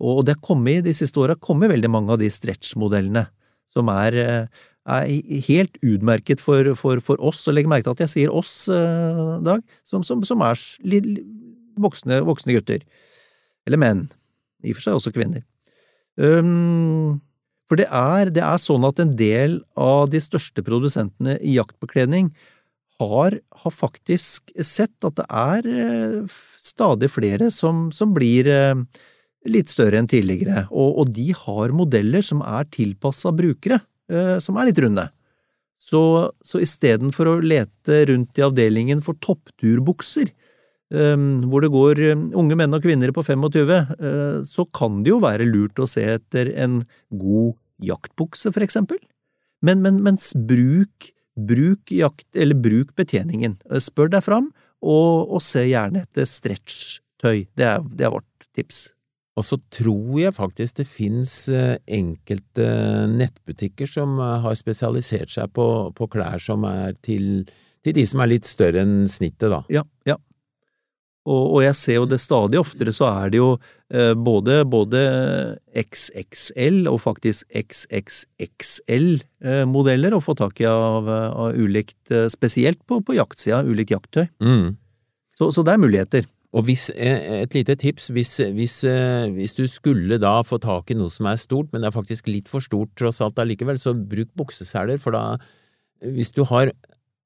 Og 0.00 0.24
det 0.26 0.36
har 0.36 0.42
kommet, 0.44 0.84
de 0.86 0.94
siste 0.96 1.20
åra 1.20 1.36
kommet 1.36 1.70
veldig 1.70 1.90
mange 1.92 2.14
av 2.14 2.20
de 2.22 2.30
stretch-modellene 2.32 3.26
som 3.70 3.90
er, 3.92 4.16
er, 4.90 5.10
helt 5.46 5.76
utmerket 5.86 6.42
for, 6.42 6.72
for, 6.78 7.02
for, 7.04 7.20
oss, 7.22 7.44
og 7.46 7.54
legg 7.54 7.68
merke 7.70 7.86
til 7.86 7.94
at 7.94 8.04
jeg 8.06 8.14
sier 8.14 8.34
oss, 8.34 8.54
Dag, 8.66 9.62
som, 9.86 10.02
som, 10.06 10.24
som 10.26 10.42
er 10.42 10.58
voksne, 11.80 12.22
voksne, 12.26 12.56
gutter. 12.56 12.82
Eller 13.68 13.80
menn. 13.80 14.06
I 14.64 14.72
og 14.72 14.80
for 14.80 14.88
seg 14.88 14.98
også 14.98 15.12
kvinner. 15.14 15.44
Um, 16.20 17.20
for 17.70 17.78
det 17.78 17.86
er, 17.94 18.32
det 18.34 18.42
er 18.42 18.58
sånn 18.60 18.84
at 18.88 18.98
en 19.00 19.12
del 19.16 19.60
av 19.78 20.10
de 20.10 20.20
største 20.20 20.64
produsentene 20.66 21.36
i 21.38 21.54
jaktbekledning 21.54 22.32
har, 23.00 23.36
har, 23.62 23.72
faktisk 23.72 24.52
sett 24.64 25.06
at 25.06 25.16
det 25.18 25.26
er 25.28 25.68
eh, 25.70 26.34
stadig 26.60 27.10
flere 27.12 27.50
som, 27.54 27.88
som 27.94 28.12
blir 28.16 28.48
eh, 28.50 28.74
litt 29.48 29.72
større 29.72 30.00
enn 30.00 30.10
tidligere, 30.10 30.66
og, 30.70 31.00
og, 31.02 31.14
de 31.16 31.30
har 31.36 31.72
modeller 31.76 32.24
som 32.24 32.44
er 32.44 32.68
tilpassa 32.72 33.32
brukere, 33.36 33.80
eh, 34.12 34.36
som 34.42 34.60
er 34.60 34.70
litt 34.70 34.82
runde. 34.84 35.06
Så, 35.80 36.02
så 36.44 36.60
istedenfor 36.60 37.32
å 37.32 37.40
lete 37.40 38.04
rundt 38.10 38.38
i 38.38 38.44
avdelingen 38.44 39.00
for 39.04 39.18
toppturbukser, 39.24 40.34
hvor 40.90 41.62
det 41.62 41.68
går 41.70 42.00
unge 42.10 42.56
menn 42.58 42.74
og 42.74 42.82
kvinner 42.82 43.12
på 43.14 43.22
25, 43.22 43.70
så 44.42 44.64
kan 44.74 44.96
det 45.06 45.12
jo 45.12 45.20
være 45.22 45.46
lurt 45.46 45.78
å 45.78 45.86
se 45.86 46.02
etter 46.16 46.50
en 46.58 46.80
god 47.14 47.54
jaktbukse, 47.86 48.50
for 48.50 48.66
eksempel. 48.66 48.98
Men, 49.64 49.84
men, 49.84 50.00
mens 50.02 50.32
bruk 50.34 51.12
Bruk, 51.46 51.92
jakt, 51.94 52.26
bruk 52.60 52.96
betjeningen. 52.98 53.56
Spør 53.80 54.10
deg 54.12 54.24
fram, 54.26 54.50
og, 54.80 55.30
og 55.36 55.44
se 55.44 55.66
gjerne 55.68 56.04
etter 56.06 56.28
stretch 56.28 57.00
jakttøy. 57.20 57.46
Det 57.56 57.64
er, 57.64 57.80
det 57.94 58.06
er 58.06 58.10
vårt 58.14 58.48
tips. 58.54 58.94
Og 59.36 59.44
så 59.44 59.56
tror 59.70 60.20
jeg 60.20 60.34
faktisk 60.34 60.76
det 60.80 60.86
finnes 60.86 61.48
eh, 61.48 61.78
enkelte 61.86 62.66
nettbutikker 63.08 63.86
som 63.86 64.18
eh, 64.18 64.40
har 64.42 64.54
spesialisert 64.54 65.30
seg 65.30 65.52
på, 65.52 65.92
på 65.94 66.08
klær 66.10 66.38
som 66.38 66.64
er 66.64 66.94
til, 67.02 67.46
til 67.84 67.94
de 67.94 68.06
som 68.06 68.20
er 68.20 68.32
litt 68.34 68.44
større 68.44 68.82
enn 68.82 69.06
snittet, 69.08 69.50
da. 69.50 69.62
Ja, 69.70 69.84
ja. 70.06 70.18
Og, 71.28 71.56
og 71.56 71.62
jeg 71.62 71.74
ser 71.76 71.94
jo 71.98 72.06
det 72.08 72.20
stadig 72.22 72.58
oftere, 72.60 72.92
så 72.96 73.04
er 73.10 73.30
det 73.32 73.38
jo 73.42 73.48
eh, 73.92 74.14
både, 74.16 74.64
både 74.70 75.00
XXL 75.76 76.88
og 76.88 77.00
faktisk 77.04 77.46
XXXL-modeller 77.60 80.14
å 80.16 80.24
få 80.24 80.34
tak 80.38 80.60
i 80.64 80.66
av, 80.70 81.08
av 81.10 81.52
ulikt, 81.52 82.10
eh, 82.14 82.28
spesielt 82.32 82.80
på, 82.88 82.94
på 83.04 83.14
jaktsida, 83.18 83.58
ulikt 83.68 83.92
jakttøy. 83.92 84.26
Mm. 84.40 84.76
Så, 85.36 85.44
så 85.52 85.60
det 85.64 85.72
er 85.74 85.84
muligheter. 85.84 86.24
Og 86.50 86.64
hvis, 86.66 86.88
eh, 86.96 87.44
et 87.44 87.52
lite 87.54 87.76
tips, 87.78 88.08
hvis, 88.10 88.40
hvis, 88.56 88.84
eh, 88.88 89.30
hvis 89.30 89.54
du 89.54 89.68
skulle 89.70 90.18
da 90.18 90.42
få 90.42 90.58
tak 90.58 90.90
i 90.90 90.98
noe 90.98 91.10
som 91.12 91.26
er 91.30 91.38
stort, 91.38 91.70
men 91.70 91.80
det 91.82 91.88
er 91.90 92.00
faktisk 92.00 92.26
litt 92.26 92.48
for 92.50 92.60
stort 92.64 92.90
tross 92.98 93.20
alt 93.22 93.38
allikevel, 93.38 93.78
så 93.78 93.94
bruk 93.94 94.30
bukseseler, 94.34 94.98
for 94.98 95.14
da, 95.14 95.38
hvis 96.02 96.34
du 96.34 96.42
har, 96.48 96.72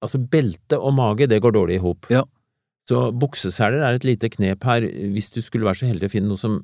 altså 0.05 0.19
belte 0.21 0.77
og 0.77 0.93
mage, 0.99 1.31
det 1.31 1.41
går 1.41 1.53
dårlig 1.57 1.77
i 1.79 1.85
hop. 1.87 2.05
Ja. 2.13 2.23
Så 2.89 3.09
bukseseler 3.17 3.81
er 3.81 3.97
et 3.97 4.05
lite 4.05 4.29
knep 4.29 4.65
her, 4.69 4.85
hvis 5.15 5.31
du 5.33 5.41
skulle 5.45 5.65
være 5.65 5.81
så 5.83 5.89
heldig 5.89 6.11
å 6.11 6.13
finne 6.13 6.29
noe 6.33 6.41
som 6.41 6.59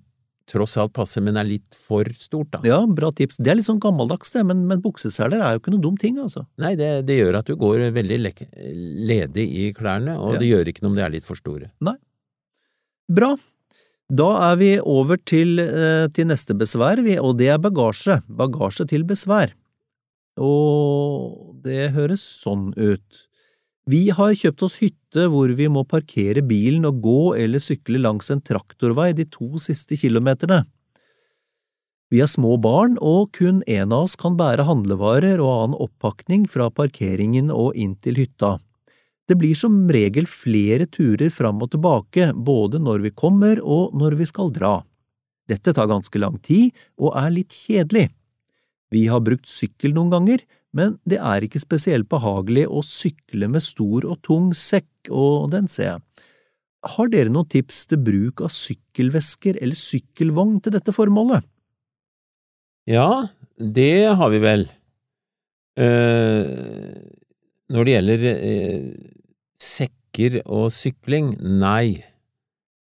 tross 0.50 0.74
alt 0.83 0.92
passer, 0.96 1.22
men 1.22 1.38
er 1.38 1.46
litt 1.46 1.76
for 1.78 2.09
stort, 2.18 2.50
da. 2.52 2.61
Ja, 2.66 2.80
bra 2.87 3.12
tips. 3.14 3.38
Det 3.38 3.52
er 3.52 3.56
litt 3.61 3.68
sånn 3.68 3.78
gammeldags, 3.83 4.33
det, 4.35 4.42
men, 4.48 4.64
men 4.68 4.83
bukseseler 4.83 5.38
er 5.38 5.54
jo 5.54 5.61
ikke 5.62 5.72
noe 5.76 5.85
dum 5.85 5.96
ting, 6.00 6.18
altså. 6.18 6.42
Nei, 6.61 6.72
det, 6.78 6.88
det 7.09 7.20
gjør 7.20 7.38
at 7.40 7.46
du 7.50 7.54
går 7.61 7.85
veldig 7.94 8.18
ledig 9.11 9.46
i 9.46 9.68
klærne, 9.76 10.16
og 10.18 10.35
Ja. 10.35 10.42
det 10.42 10.50
gjør 10.50 10.72
ikke 10.72 10.83
noe 10.85 10.92
om 10.92 10.98
de 10.98 11.04
er 11.06 11.14
litt 11.14 11.28
for 11.28 11.38
store. 11.38 11.70
Nei. 11.87 11.94
Bra. 13.11 13.30
Da 14.11 14.26
er 14.50 14.59
vi 14.59 14.72
over 14.83 15.20
til, 15.22 15.61
eh, 15.62 16.09
til 16.14 16.26
neste 16.26 16.56
besvær, 16.59 16.98
og 17.22 17.37
det 17.38 17.52
er 17.54 17.62
bagasje. 17.62 18.18
Bagasje 18.26 18.88
til 18.90 19.06
besvær. 19.06 19.54
Og 20.40 21.54
det 21.62 21.92
høres 21.94 22.22
sånn 22.42 22.72
ut. 22.74 23.26
Vi 23.90 24.11
har 24.14 24.37
kjøpt 24.37 24.62
oss 24.66 24.76
hytte 24.83 25.24
hvor 25.33 25.50
vi 25.57 25.66
må 25.72 25.83
parkere 25.88 26.42
bilen 26.46 26.85
og 26.87 27.00
gå 27.03 27.20
eller 27.40 27.62
sykle 27.62 27.98
langs 28.03 28.29
en 28.31 28.42
traktorvei 28.44 29.11
de 29.16 29.24
to 29.26 29.59
siste 29.62 29.96
kilometerne. 29.98 30.61
Vi 32.11 32.20
har 32.20 32.29
små 32.31 32.57
barn, 32.59 32.96
og 33.00 33.31
kun 33.38 33.62
en 33.70 33.94
av 33.94 34.05
oss 34.09 34.16
kan 34.18 34.37
bære 34.38 34.66
handlevarer 34.66 35.38
og 35.38 35.50
annen 35.55 35.79
oppakning 35.87 36.46
fra 36.50 36.66
parkeringen 36.74 37.53
og 37.55 37.79
inn 37.79 37.94
til 38.03 38.18
hytta. 38.18 38.57
Det 39.31 39.38
blir 39.38 39.55
som 39.55 39.85
regel 39.94 40.26
flere 40.26 40.88
turer 40.90 41.31
fram 41.31 41.62
og 41.62 41.70
tilbake, 41.70 42.33
både 42.35 42.83
når 42.83 43.05
vi 43.07 43.14
kommer 43.14 43.62
og 43.62 43.94
når 43.94 44.18
vi 44.18 44.26
skal 44.26 44.50
dra. 44.55 44.81
Dette 45.50 45.74
tar 45.74 45.90
ganske 45.90 46.18
lang 46.18 46.38
tid 46.42 46.74
og 46.98 47.14
er 47.18 47.31
litt 47.35 47.55
kjedelig. 47.55 48.09
Vi 48.90 49.07
har 49.07 49.22
brukt 49.22 49.46
sykkel 49.46 49.94
noen 49.94 50.11
ganger, 50.11 50.42
men 50.76 50.98
det 51.09 51.18
er 51.18 51.44
ikke 51.44 51.62
spesielt 51.62 52.09
behagelig 52.11 52.66
å 52.70 52.83
sykle 52.87 53.48
med 53.50 53.64
stor 53.64 54.06
og 54.06 54.20
tung 54.26 54.50
sekk, 54.54 55.11
og 55.11 55.50
den 55.54 55.66
ser 55.70 55.94
jeg. 55.94 56.26
Har 56.94 57.11
dere 57.12 57.33
noen 57.33 57.48
tips 57.50 57.85
til 57.90 58.00
bruk 58.00 58.40
av 58.44 58.52
sykkelvesker 58.54 59.59
eller 59.61 59.76
sykkelvogn 59.76 60.61
til 60.64 60.76
dette 60.78 60.94
formålet? 60.96 61.44
Ja, 62.88 63.28
det 63.61 64.16
har 64.16 64.30
vi 64.33 64.40
vel. 64.40 64.64
Eh, 65.80 66.46
når 67.70 67.87
det 67.87 67.92
gjelder 67.94 68.24
eh, 68.30 68.87
sekker 69.61 70.40
og 70.46 70.70
sykling, 70.74 71.35
nei. 71.61 72.00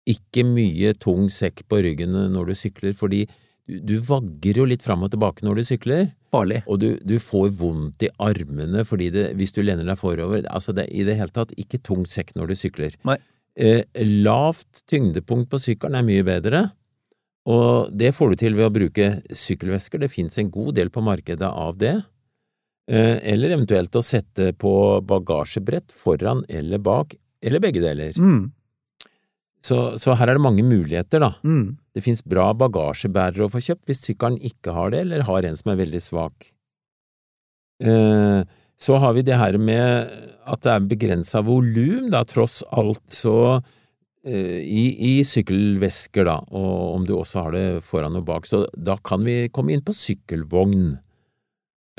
Ikke 0.08 0.44
mye 0.46 0.94
tung 0.98 1.28
sekk 1.32 1.64
på 1.68 1.82
ryggen 1.84 2.14
når 2.32 2.52
du 2.52 2.54
sykler, 2.58 2.94
fordi 2.96 3.24
du, 3.66 3.98
vagger 4.02 4.62
jo 4.62 4.66
litt 4.66 4.82
fram 4.82 5.04
og 5.06 5.12
tilbake 5.12 5.44
når 5.46 5.60
du 5.60 5.66
sykler, 5.68 6.08
Farlig. 6.30 6.60
og 6.70 6.78
du, 6.78 6.88
du 7.02 7.16
får 7.18 7.48
vondt 7.58 8.04
i 8.06 8.10
armene 8.22 8.84
fordi 8.86 9.08
det, 9.10 9.24
hvis 9.34 9.50
du 9.56 9.62
lener 9.66 9.84
deg 9.88 9.98
forover. 9.98 10.44
Altså, 10.46 10.72
det, 10.76 10.84
i 10.94 11.02
det 11.08 11.16
hele 11.18 11.34
tatt, 11.34 11.50
ikke 11.58 11.80
tung 11.82 12.04
sekk 12.06 12.36
når 12.38 12.52
du 12.52 12.54
sykler. 12.60 12.94
Eh, 13.58 13.82
lavt 14.22 14.84
tyngdepunkt 14.86 15.50
på 15.50 15.58
sykkelen 15.58 15.98
er 15.98 16.06
mye 16.06 16.22
bedre. 16.26 16.60
Og 17.50 17.90
det 17.96 18.12
får 18.14 18.30
du 18.30 18.36
til 18.44 18.54
ved 18.54 18.68
å 18.68 18.74
bruke 18.74 19.08
sykkelvesker. 19.34 19.98
Det 20.04 20.12
finnes 20.12 20.38
en 20.38 20.52
god 20.54 20.74
del 20.78 20.90
på 20.94 21.02
markedet 21.02 21.48
av 21.50 21.74
det. 21.80 21.96
Eh, 22.90 23.18
Eller 23.32 23.56
eventuelt 23.56 23.96
å 23.98 24.02
sette 24.04 24.52
på 24.54 24.72
bagasjebrett 25.06 25.90
foran 25.94 26.44
eller 26.48 26.78
bak, 26.78 27.14
eller 27.42 27.62
begge 27.62 27.82
deler. 27.82 28.14
Mm, 28.18 28.52
Så, 29.62 29.98
så 30.00 30.14
her 30.16 30.30
er 30.30 30.38
det 30.38 30.42
mange 30.46 30.62
muligheter, 30.64 31.20
da. 31.20 31.34
mm. 31.44 31.76
Det 31.94 32.04
finnes 32.04 32.22
bra 32.22 32.52
bagasjebærere 32.54 33.46
å 33.46 33.50
få 33.50 33.62
kjøpt 33.64 33.90
hvis 33.90 34.04
sykkelen 34.06 34.38
ikke 34.46 34.74
har 34.76 34.92
det, 34.94 35.02
eller 35.04 35.26
har 35.26 35.46
en 35.48 35.56
som 35.58 35.72
er 35.72 35.80
veldig 35.82 36.02
svak. 36.04 36.52
Eh, 37.82 38.44
Så 38.80 38.96
har 38.96 39.12
vi 39.12 39.20
det 39.20 39.36
her 39.36 39.58
med 39.60 40.08
at 40.48 40.62
det 40.64 40.70
er 40.72 40.86
begrensa 40.88 41.42
volum, 41.44 42.08
da, 42.10 42.22
tross 42.24 42.62
alt, 42.72 43.02
så 43.12 43.60
eh, 44.24 44.62
i, 44.64 44.84
i 45.18 45.24
sykkelvesker, 45.24 46.24
da, 46.24 46.38
og 46.48 46.94
om 46.94 47.04
du 47.04 47.12
også 47.18 47.42
har 47.44 47.52
det 47.52 47.64
foran 47.84 48.16
og 48.16 48.24
bak, 48.30 48.48
så 48.48 48.62
da 48.72 48.96
kan 49.04 49.26
vi 49.26 49.50
komme 49.52 49.74
inn 49.74 49.84
på 49.84 49.92
sykkelvogn. 49.92 50.94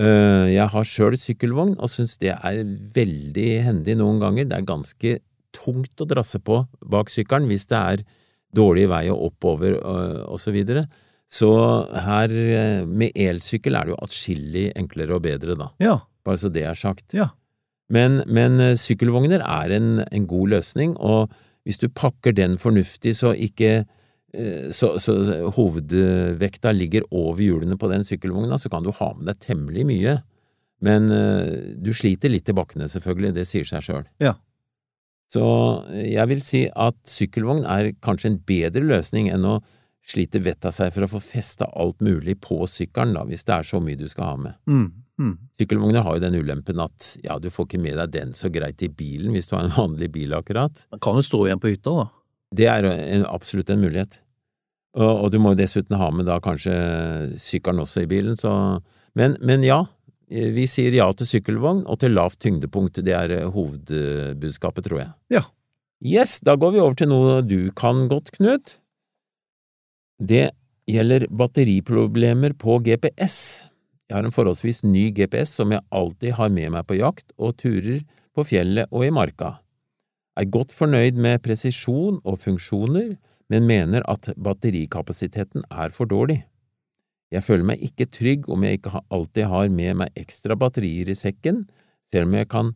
Eh, 0.02 0.48
Jeg 0.56 0.68
har 0.74 0.88
sjøl 0.90 1.20
sykkelvogn 1.22 1.76
og 1.78 1.92
syns 1.94 2.18
det 2.18 2.34
er 2.34 2.64
veldig 2.96 3.50
hendig 3.68 4.00
noen 4.02 4.18
ganger. 4.24 4.50
Det 4.50 4.58
er 4.58 4.66
ganske 4.74 5.14
tungt 5.54 6.02
å 6.02 6.10
drasse 6.10 6.40
på 6.42 6.64
bak 6.82 7.14
sykkelen 7.14 7.46
hvis 7.52 7.68
det 7.70 7.78
er 7.78 8.04
dårlig 8.56 8.88
vei 8.92 9.06
og 9.12 9.28
oppover 9.30 9.78
øh, 9.80 10.24
og 10.28 10.40
så 10.40 10.52
videre. 10.56 10.86
Så 11.32 11.50
her 12.06 12.32
øh, 12.32 12.88
med 12.88 13.16
elsykkel 13.16 13.76
er 13.76 13.88
det 13.88 13.94
jo 13.96 14.02
atskillig 14.04 14.66
enklere 14.76 15.16
og 15.16 15.24
bedre, 15.24 15.56
da, 15.56 15.70
Ja, 15.80 15.96
bare 16.26 16.38
så 16.38 16.50
det 16.50 16.66
er 16.68 16.74
sagt. 16.74 17.14
ja. 17.14 17.30
Men, 17.92 18.22
men 18.28 18.60
øh, 18.60 18.76
sykkelvogner 18.80 19.42
er 19.44 19.72
en, 19.76 20.04
en 20.12 20.28
god 20.28 20.48
løsning, 20.56 20.98
og 20.98 21.30
hvis 21.64 21.78
du 21.78 21.90
pakker 21.90 22.32
den 22.32 22.58
fornuftig 22.58 23.16
så 23.16 23.34
ikke 23.34 23.86
så, 24.72 24.96
så 24.96 25.12
hovedvekta 25.58 26.72
ligger 26.72 27.04
over 27.12 27.42
hjulene 27.44 27.76
på 27.78 27.90
den 27.92 28.06
sykkelvogna, 28.08 28.56
så 28.58 28.70
kan 28.72 28.86
du 28.86 28.94
ha 28.96 29.10
med 29.18 29.28
deg 29.28 29.42
temmelig 29.44 29.84
mye. 29.90 30.14
Men 30.80 31.10
du 31.84 31.92
sliter 31.92 32.32
litt 32.32 32.48
i 32.48 32.56
bakkene, 32.56 32.88
selvfølgelig, 32.88 33.34
det 33.36 33.44
sier 33.50 33.68
seg 33.68 33.84
sjøl. 33.84 34.06
Ja. 34.24 34.38
Så 35.32 35.44
jeg 35.96 36.28
vil 36.28 36.42
si 36.44 36.66
at 36.68 36.98
sykkelvogn 37.08 37.64
er 37.70 37.94
kanskje 38.04 38.34
en 38.34 38.42
bedre 38.48 38.84
løsning 38.84 39.30
enn 39.32 39.48
å 39.48 39.60
slite 40.12 40.42
vettet 40.44 40.72
av 40.72 40.76
seg 40.76 40.92
for 40.94 41.06
å 41.06 41.12
få 41.12 41.22
festa 41.24 41.70
alt 41.80 42.02
mulig 42.04 42.36
på 42.44 42.58
sykkelen, 42.68 43.14
da, 43.16 43.24
hvis 43.30 43.46
det 43.48 43.54
er 43.56 43.68
så 43.68 43.80
mye 43.84 44.00
du 44.00 44.08
skal 44.12 44.32
ha 44.32 44.40
med. 44.48 44.58
Mm, 44.68 44.88
mm. 45.22 45.36
Sykkelvogner 45.60 46.04
har 46.04 46.18
jo 46.18 46.24
den 46.24 46.40
ulempen 46.42 46.82
at 46.84 47.14
ja, 47.24 47.38
du 47.40 47.48
får 47.54 47.70
ikke 47.70 47.84
med 47.84 48.00
deg 48.02 48.16
den 48.18 48.34
så 48.38 48.52
greit 48.54 48.82
i 48.84 48.90
bilen 48.90 49.36
hvis 49.36 49.48
du 49.52 49.56
har 49.56 49.68
en 49.68 49.78
vanlig 49.78 50.12
bil, 50.18 50.36
akkurat. 50.36 50.84
Man 50.92 51.04
kan 51.06 51.22
jo 51.22 51.26
stå 51.30 51.46
igjen 51.46 51.64
på 51.64 51.72
hytta, 51.72 51.96
da. 52.02 52.10
Det 52.52 52.68
er 52.68 52.90
en, 52.90 53.24
absolutt 53.30 53.72
en 53.72 53.80
mulighet. 53.80 54.20
Og, 55.00 55.08
og 55.08 55.30
du 55.32 55.38
må 55.40 55.54
dessuten 55.56 55.96
ha 55.96 56.10
med 56.12 56.28
da 56.28 56.42
kanskje 56.44 56.74
sykkelen 57.40 57.86
også 57.86 58.04
i 58.04 58.10
bilen, 58.12 58.36
så 58.36 58.82
Men, 59.16 59.36
men 59.44 59.64
ja, 59.64 59.86
vi 60.32 60.64
sier 60.70 60.96
ja 60.96 61.10
til 61.18 61.28
sykkelvogn 61.28 61.84
og 61.92 62.00
til 62.00 62.16
lavt 62.16 62.40
tyngdepunkt. 62.44 63.02
Det 63.04 63.16
er 63.16 63.34
eh, 63.36 63.50
hovedbudskapet, 63.52 64.88
tror 64.88 65.04
jeg. 65.04 65.12
Ja. 65.36 65.44
Yes, 66.02 66.40
da 66.42 66.56
går 66.58 66.74
vi 66.74 66.82
over 66.82 66.96
til 66.98 67.12
noe 67.12 67.42
du 67.46 67.70
kan 67.78 68.08
godt, 68.10 68.32
Knut. 68.38 68.78
Det 70.22 70.50
gjelder 70.90 71.28
batteriproblemer 71.30 72.56
på 72.58 72.80
GPS. 72.86 73.68
Jeg 74.10 74.18
har 74.18 74.28
en 74.28 74.34
forholdsvis 74.34 74.82
ny 74.84 75.10
GPS 75.16 75.56
som 75.60 75.74
jeg 75.74 75.84
alltid 75.94 76.36
har 76.40 76.52
med 76.54 76.74
meg 76.74 76.88
på 76.88 76.98
jakt 77.00 77.32
og 77.38 77.58
turer 77.62 78.02
på 78.36 78.46
fjellet 78.48 78.90
og 78.92 79.06
i 79.08 79.12
marka. 79.14 79.58
Er 80.40 80.48
godt 80.48 80.72
fornøyd 80.72 81.20
med 81.20 81.42
presisjon 81.44 82.22
og 82.24 82.40
funksjoner, 82.40 83.18
men 83.52 83.68
mener 83.68 84.06
at 84.10 84.32
batterikapasiteten 84.40 85.66
er 85.68 85.92
for 85.96 86.08
dårlig. 86.08 86.42
Jeg 87.32 87.46
føler 87.48 87.68
meg 87.72 87.84
ikke 87.86 88.10
trygg 88.12 88.48
om 88.52 88.64
jeg 88.68 88.80
ikke 88.80 89.02
alltid 89.08 89.48
har 89.48 89.70
med 89.72 90.02
meg 90.04 90.18
ekstra 90.20 90.58
batterier 90.60 91.12
i 91.12 91.16
sekken, 91.16 91.64
selv 92.04 92.28
om 92.28 92.36
jeg 92.36 92.50
kan 92.52 92.74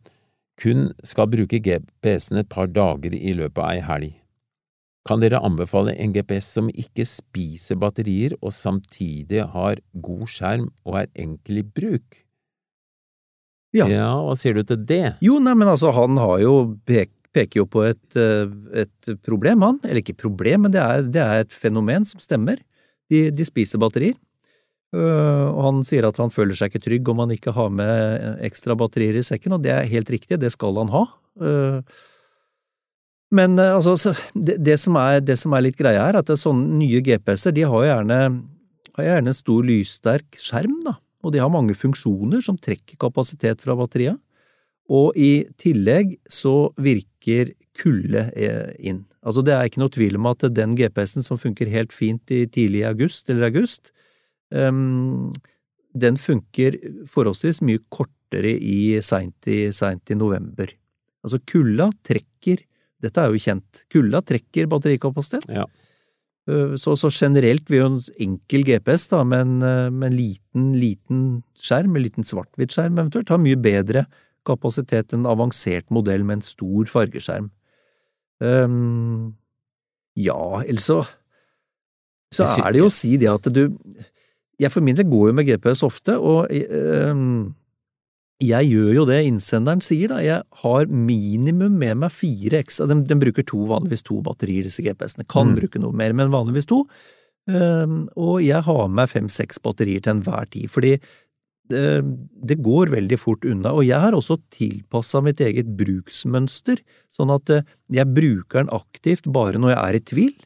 kun 0.56 0.86
skal 1.04 1.28
bruke 1.28 1.60
GPS-en 1.60 2.40
et 2.40 2.48
par 2.48 2.70
dager 2.72 3.12
i 3.12 3.34
løpet 3.36 3.60
av 3.60 3.74
ei 3.74 3.82
helg. 3.84 4.14
Kan 5.06 5.20
dere 5.22 5.42
anbefale 5.44 5.94
en 6.02 6.14
GPS 6.14 6.48
som 6.56 6.70
ikke 6.72 7.04
spiser 7.06 7.78
batterier 7.78 8.34
og 8.40 8.54
samtidig 8.56 9.44
har 9.52 9.82
god 10.02 10.24
skjerm 10.32 10.70
og 10.88 11.02
er 11.02 11.12
enkel 11.26 11.60
i 11.60 11.66
bruk? 11.76 12.22
Ja. 13.76 13.86
Ja, 13.92 14.08
hva 14.24 14.34
sier 14.38 14.56
du 14.56 14.64
til 14.66 14.80
det? 14.88 15.18
Jo, 15.22 15.36
nei, 15.42 15.52
men 15.58 15.68
altså, 15.68 15.92
han 15.94 16.16
har 16.18 16.40
jo 16.40 16.54
pek, 16.88 17.12
peker 17.36 17.60
jo 17.60 17.66
på 17.70 17.84
et, 17.86 18.16
eh, 18.16 18.48
et 18.82 19.10
problem, 19.26 19.62
han. 19.66 19.80
Eller 19.84 20.00
ikke 20.00 20.16
problem, 20.24 20.64
men 20.64 20.74
det 20.74 20.80
er, 20.80 21.04
det 21.04 21.22
er 21.22 21.44
et 21.44 21.54
fenomen 21.54 22.08
som 22.08 22.22
stemmer. 22.22 22.62
De, 23.12 23.28
de 23.30 23.46
spiser 23.46 23.78
batterier. 23.82 24.16
Øh, 24.94 25.46
og 25.50 25.62
han 25.66 25.80
sier 25.86 26.06
at 26.06 26.18
han 26.22 26.30
føler 26.30 26.56
seg 26.56 26.70
ikke 26.70 26.84
trygg 26.84 27.08
om 27.10 27.24
han 27.24 27.32
ikke 27.34 27.54
har 27.56 27.72
med 27.74 28.44
ekstra 28.46 28.76
batterier 28.78 29.18
i 29.18 29.24
sekken, 29.26 29.56
og 29.56 29.64
det 29.64 29.72
er 29.74 29.88
helt 29.90 30.12
riktig, 30.12 30.38
det 30.40 30.52
skal 30.54 30.78
han 30.82 30.92
ha. 30.94 31.06
Øh, 31.42 31.80
Men 33.34 33.58
eh, 33.58 33.74
altså, 33.74 34.14
det, 34.34 34.78
som 34.78 34.98
er, 35.00 35.20
det, 35.20 35.38
som 35.40 35.54
er, 35.56 35.66
litt 35.66 35.78
greia 35.78 36.04
her, 36.06 36.20
at 36.20 36.28
det 36.28 36.36
er 36.36 36.44
sånne 36.44 36.78
nye 36.78 37.02
GPS-er 37.02 37.56
de 37.56 37.66
har 37.66 37.88
gjerne, 37.88 38.20
har 38.98 39.08
gjerne 39.08 39.32
en 39.32 39.40
stor 39.40 39.66
lyssterk 39.66 40.38
skjerm, 40.38 40.78
da, 40.86 40.94
og 41.26 41.34
de 41.34 41.42
har 41.42 41.50
mange 41.50 41.74
funksjoner 41.74 42.44
som 42.44 42.58
trekker 42.58 42.98
kapasitet 43.02 43.64
fra 43.64 43.74
batteriet. 43.78 44.20
Og 44.86 45.16
i 45.18 45.48
tillegg 45.58 46.14
så 46.30 46.70
virker 46.78 47.50
kulde 47.76 48.28
eh, 48.38 48.70
inn. 48.78 49.02
Altså 49.26 49.42
det 49.44 49.56
er 49.56 49.66
ikke 49.66 49.82
noe 49.82 49.92
tvil 49.92 50.14
om 50.20 50.28
at 50.30 50.46
den 50.54 50.76
GPS-en 50.78 51.26
som 51.26 51.40
funker 51.40 51.68
helt 51.72 51.92
fint 51.92 52.30
i 52.30 52.44
tidlig 52.46 52.84
august 52.88 53.28
eller 53.32 53.50
august, 53.50 53.90
den 54.50 56.18
funker 56.20 56.76
forholdsvis 57.10 57.58
mye 57.66 57.80
kortere 57.90 58.52
i 58.52 59.00
seint 59.02 59.48
i, 59.50 59.64
i 59.66 60.18
november. 60.18 60.70
Altså 61.26 61.40
kulda 61.42 61.88
trekker 62.06 62.62
dette 63.02 63.22
er 63.22 63.32
jo 63.32 63.42
kjent. 63.42 63.82
Kulda 63.92 64.22
trekker 64.24 64.68
batterikapasitet. 64.70 65.48
Ja. 65.52 65.66
Eh, 66.48 66.76
så, 66.80 66.94
så, 66.98 67.10
generelt 67.12 67.68
vil 67.70 67.82
jo 67.82 67.88
en 67.90 67.98
enkel 68.28 68.64
GPS 68.66 69.08
da, 69.12 69.22
med 69.26 69.44
en, 69.44 69.56
eh, 69.66 69.90
med 69.90 70.10
en 70.10 70.16
liten, 70.16 70.70
liten 70.80 71.26
skjerm, 71.60 71.96
en 71.96 72.06
liten 72.06 72.26
svart-hvitt-skjerm 72.26 72.96
eventuelt, 72.96 73.32
ha 73.32 73.40
mye 73.42 73.58
bedre 73.60 74.06
kapasitet 74.46 75.12
enn 75.12 75.24
en 75.24 75.32
avansert 75.34 75.88
modell 75.94 76.24
med 76.24 76.38
en 76.38 76.46
stor 76.46 76.88
fargeskjerm. 76.90 77.50
Um, 78.38 79.32
ja, 80.16 80.60
eller 80.60 80.82
så 80.82 81.00
så 82.34 82.44
er 82.60 82.74
det 82.74 82.82
jo 82.82 82.88
å 82.90 82.92
si 82.92 83.14
det 83.16 83.30
at 83.30 83.46
du 83.54 83.62
Jeg 84.62 84.72
for 84.72 84.84
min 84.84 84.96
del 84.96 85.08
går 85.10 85.30
jo 85.30 85.36
med 85.36 85.48
GPS 85.48 85.84
ofte, 85.84 86.16
og 86.16 86.48
um, 86.48 87.52
jeg 88.42 88.68
gjør 88.68 88.90
jo 88.98 89.04
det 89.08 89.18
innsenderen 89.24 89.82
sier, 89.84 90.12
da. 90.12 90.22
Jeg 90.24 90.44
har 90.62 90.88
minimum 90.92 91.76
med 91.80 92.00
meg 92.02 92.12
fire 92.12 92.60
ekstra 92.60 92.88
Den, 92.90 93.04
den 93.08 93.20
bruker 93.20 93.44
to, 93.48 93.62
vanligvis 93.68 94.04
to 94.04 94.18
batterier, 94.24 94.66
disse 94.68 94.84
GPS-ene. 94.84 95.24
Kan 95.28 95.52
mm. 95.52 95.60
bruke 95.60 95.80
noe 95.80 95.96
mer, 95.96 96.16
men 96.16 96.32
vanligvis 96.32 96.68
to. 96.68 96.82
Um, 97.46 98.02
og 98.18 98.40
jeg 98.44 98.64
har 98.66 98.82
med 98.88 98.98
meg 98.98 99.12
fem–seks 99.12 99.62
batterier 99.64 100.02
til 100.04 100.16
enhver 100.16 100.48
tid, 100.52 100.68
fordi 100.72 100.96
det, 101.70 101.82
ehm, 101.82 102.10
det, 102.46 102.58
går 102.62 102.92
veldig 102.94 103.18
fort 103.18 103.44
unna. 103.44 103.72
Og 103.74 103.86
jeg 103.86 103.98
har 103.98 104.14
også 104.14 104.38
tilpassa 104.54 105.22
mitt 105.24 105.40
eget 105.42 105.70
bruksmønster, 105.78 106.82
sånn 107.10 107.32
at 107.34 107.50
eh, 107.50 107.64
jeg 107.90 108.12
bruker 108.14 108.62
den 108.62 108.74
aktivt 108.74 109.26
bare 109.32 109.58
når 109.58 109.74
jeg 109.74 109.80
er 109.80 109.98
i 109.98 110.04
tvil. 110.12 110.36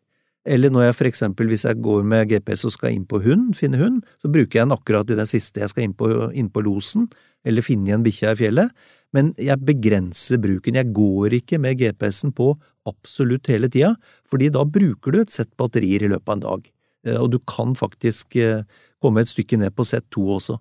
Eller 0.49 0.73
når 0.73 0.87
jeg 0.87 0.97
for 0.97 1.09
eksempel, 1.11 1.51
hvis 1.53 1.67
jeg 1.69 1.81
går 1.85 2.05
med 2.09 2.31
GPS 2.31 2.65
og 2.65 2.73
skal 2.73 2.95
inn 2.97 3.05
på 3.09 3.21
hund, 3.21 3.51
finne 3.59 3.81
hund, 3.81 4.01
så 4.21 4.31
bruker 4.33 4.61
jeg 4.61 4.69
den 4.69 4.77
akkurat 4.77 5.13
i 5.13 5.19
den 5.19 5.29
siste 5.29 5.61
jeg 5.61 5.73
skal 5.73 5.85
inn 5.85 5.97
på, 5.97 6.09
inn 6.33 6.49
på 6.53 6.63
losen 6.65 7.11
eller 7.45 7.65
finne 7.65 7.91
igjen 7.91 8.05
bikkja 8.05 8.33
i 8.33 8.39
fjellet, 8.41 8.73
men 9.17 9.33
jeg 9.41 9.61
begrenser 9.67 10.41
bruken. 10.41 10.79
Jeg 10.81 10.93
går 10.97 11.37
ikke 11.41 11.61
med 11.61 11.79
GPS-en 11.81 12.33
på 12.37 12.55
absolutt 12.89 13.51
hele 13.53 13.69
tida, 13.73 13.95
fordi 14.29 14.51
da 14.55 14.65
bruker 14.65 15.13
du 15.13 15.21
et 15.21 15.33
sett 15.33 15.53
batterier 15.61 16.07
i 16.07 16.11
løpet 16.13 16.29
av 16.29 16.37
en 16.39 16.45
dag, 16.47 16.67
eh, 17.07 17.21
og 17.21 17.31
du 17.35 17.39
kan 17.49 17.77
faktisk 17.77 18.37
eh, 18.41 18.65
komme 19.01 19.25
et 19.25 19.33
stykke 19.33 19.61
ned 19.61 19.77
på 19.77 19.89
sett 19.89 20.09
to 20.15 20.25
også. 20.37 20.57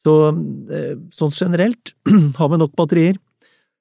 Så 0.00 0.14
eh, 0.74 0.94
sånn 1.14 1.34
generelt, 1.34 1.94
ha 2.40 2.50
med 2.50 2.62
nok 2.62 2.74
batterier. 2.78 3.18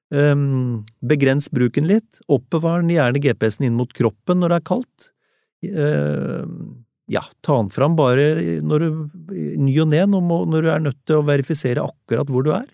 Ehm, 0.09 0.81
begrens 1.05 1.51
bruken 1.53 1.85
litt, 1.89 2.19
oppbevar 2.27 2.81
gjerne 2.81 3.21
GPS-en 3.21 3.69
inn 3.69 3.77
mot 3.77 3.91
kroppen 3.93 4.41
når 4.41 4.53
det 4.53 4.59
er 4.59 4.69
kaldt. 4.71 5.09
Ehm, 5.67 6.85
ja, 7.09 7.23
ta 7.41 7.57
den 7.57 7.71
fram 7.73 7.95
bare 7.97 8.61
når 8.61 8.83
du, 8.83 8.99
ny 9.59 9.73
og 9.81 9.89
ne 9.91 10.03
når 10.07 10.61
du 10.61 10.69
er 10.69 10.83
nødt 10.83 10.99
til 11.09 11.19
å 11.19 11.25
verifisere 11.27 11.83
akkurat 11.83 12.29
hvor 12.29 12.45
du 12.45 12.53
er. 12.53 12.67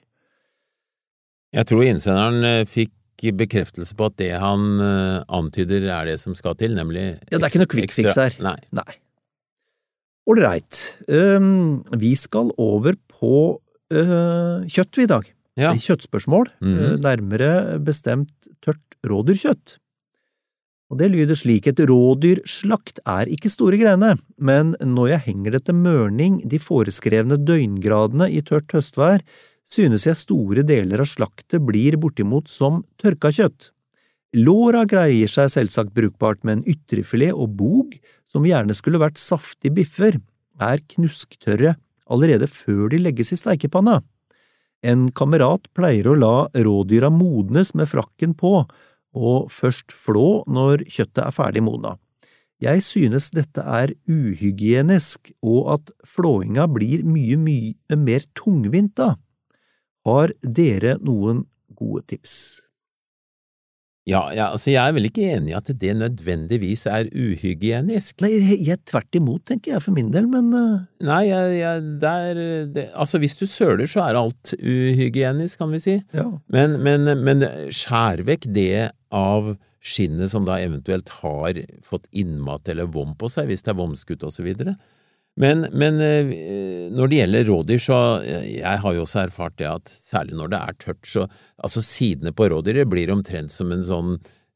Jeg 1.55 1.69
tror 1.69 1.85
innsenderen 1.87 2.43
eh, 2.43 2.67
fikk 2.67 2.91
bekreftelse 3.39 3.95
på 3.95 4.09
at 4.09 4.17
det 4.19 4.33
han 4.41 4.81
eh, 4.83 5.23
antyder 5.33 5.87
er 5.87 6.11
det 6.11 6.17
som 6.21 6.35
skal 6.35 6.57
til, 6.59 6.75
nemlig 6.75 7.13
Ja, 7.31 7.37
det 7.37 7.45
er 7.45 7.47
ikke 7.47 7.63
noe 7.63 7.71
quick 7.71 7.95
fix 7.95 8.19
her. 8.19 8.35
Nei. 8.43 8.57
Nei. 8.75 8.99
Ålreit. 10.25 10.81
Um, 11.07 11.85
vi 12.01 12.11
skal 12.17 12.49
over 12.61 12.97
på 13.13 13.35
uh, 13.93 14.65
kjøtt 14.65 14.99
i 15.03 15.07
dag. 15.09 15.27
Ja. 15.55 15.71
Kjøttspørsmål. 15.77 16.49
Mm 16.65 16.79
uh, 16.81 16.93
nærmere 17.05 17.77
bestemt 17.85 18.49
tørt 18.65 18.97
rådyrkjøtt. 19.05 19.77
Og 20.93 20.99
det 20.99 21.09
lyder 21.09 21.37
slik, 21.37 21.65
et 21.65 21.81
rådyrslakt 21.89 23.01
er 23.09 23.29
ikke 23.33 23.49
store 23.49 23.79
greiene, 23.81 24.13
men 24.37 24.75
når 24.77 25.15
jeg 25.15 25.25
henger 25.31 25.55
det 25.55 25.63
til 25.65 25.79
mørning 25.79 26.37
de 26.45 26.59
foreskrevne 26.61 27.39
døgngradene 27.41 28.29
i 28.29 28.43
tørt 28.45 28.75
høstvær, 28.75 29.23
synes 29.65 30.05
jeg 30.05 30.19
store 30.19 30.61
deler 30.67 31.01
av 31.01 31.09
slaktet 31.09 31.63
blir 31.65 31.97
bortimot 31.97 32.51
som 32.51 32.83
tørka 33.01 33.33
kjøtt. 33.33 33.71
Låra 34.35 34.83
greier 34.85 35.31
seg 35.31 35.49
selvsagt 35.53 35.93
brukbart, 35.95 36.43
men 36.43 36.61
ytrefilet 36.69 37.33
og 37.33 37.55
bog, 37.57 37.95
som 38.27 38.45
gjerne 38.45 38.75
skulle 38.77 39.01
vært 39.01 39.21
saftige 39.21 39.73
biffer, 39.79 40.19
er 40.61 40.83
knusktørre 40.93 41.75
allerede 42.05 42.47
før 42.51 42.91
de 42.91 42.99
legges 43.01 43.33
i 43.33 43.39
steikepanna. 43.39 44.01
En 44.85 45.07
kamerat 45.17 45.65
pleier 45.73 46.11
å 46.11 46.17
la 46.19 46.35
rådyra 46.53 47.09
modnes 47.09 47.73
med 47.73 47.89
frakken 47.89 48.35
på, 48.37 48.59
og 49.15 49.49
først 49.53 49.95
flå 49.95 50.43
når 50.51 50.83
kjøttet 50.85 51.23
er 51.25 51.35
ferdig 51.35 51.63
modna. 51.65 51.95
Jeg 52.63 52.83
synes 52.85 53.31
dette 53.35 53.63
er 53.63 53.91
uhygienisk, 54.07 55.31
og 55.43 55.73
at 55.75 55.91
flåinga 56.07 56.67
blir 56.71 57.03
mye, 57.03 57.35
mye 57.35 57.99
mer 57.99 58.23
tungvint 58.37 58.95
da. 58.99 59.15
Har 60.07 60.31
dere 60.39 60.95
noen 61.03 61.43
gode 61.75 62.05
tips? 62.13 62.35
Ja, 64.05 64.27
ja, 64.37 64.51
altså 64.53 64.69
jeg 64.69 64.85
er 64.85 64.93
vel 64.93 65.07
ikke 65.07 65.23
enig 65.33 65.49
i 65.49 65.55
at 65.57 65.69
det 65.81 65.93
nødvendigvis 65.97 66.83
er 66.91 67.07
uhygienisk. 67.09 68.19
Nei, 68.21 68.35
jeg 68.61 68.77
tvert 68.85 69.17
imot, 69.17 69.41
tenker 69.49 69.73
jeg 69.73 69.81
for 69.81 69.97
min 69.97 70.11
del, 70.13 70.27
men 70.29 70.51
uh... 70.53 70.83
Nei, 71.01 71.23
jeg, 71.31 71.55
jeg, 71.57 71.85
der, 72.03 72.41
det, 72.75 72.83
altså 72.93 73.17
hvis 73.23 73.33
du 73.39 73.47
søler, 73.49 73.87
så 73.89 74.03
er 74.05 74.19
alt 74.19 74.53
uhygienisk, 74.61 75.57
kan 75.57 75.73
vi 75.73 75.81
si. 75.81 75.95
Ja. 76.13 76.27
Men, 76.53 76.77
men, 76.85 77.09
men 77.25 77.47
skjær 77.73 78.21
vekk 78.29 78.45
det 78.53 78.91
av 79.09 79.55
skinnet 79.85 80.29
som 80.29 80.45
da 80.45 80.59
eventuelt 80.61 81.09
har 81.23 81.57
fått 81.85 82.05
innmat 82.13 82.69
eller 82.69 82.89
vom 82.93 83.17
på 83.17 83.29
seg, 83.31 83.49
hvis 83.49 83.65
det 83.65 83.73
er 83.73 83.81
vomskutt 83.81 84.25
og 84.25 84.33
så 84.37 84.45
videre. 84.45 84.77
Men, 85.35 85.65
men, 85.75 85.99
eh, 85.99 86.29
når 86.95 87.11
det 87.11 87.17
gjelder 87.19 87.49
rådyr, 87.49 87.81
så 87.83 87.97
eh, 88.23 88.45
jeg 88.61 88.81
har 88.85 88.95
jo 88.95 89.03
også 89.03 89.25
erfart 89.25 89.57
det 89.59 89.67
at 89.67 89.91
særlig 89.91 90.37
når 90.39 90.53
det 90.53 90.61
er 90.61 90.77
tørt, 90.79 91.01
så 91.11 91.25
altså 91.59 91.83
sidene 91.83 92.31
på 92.35 92.47
rådyret 92.53 92.87
blir 92.87 93.11
omtrent 93.11 93.51
som 93.51 93.73
en 93.75 93.83
sånn 93.83 94.13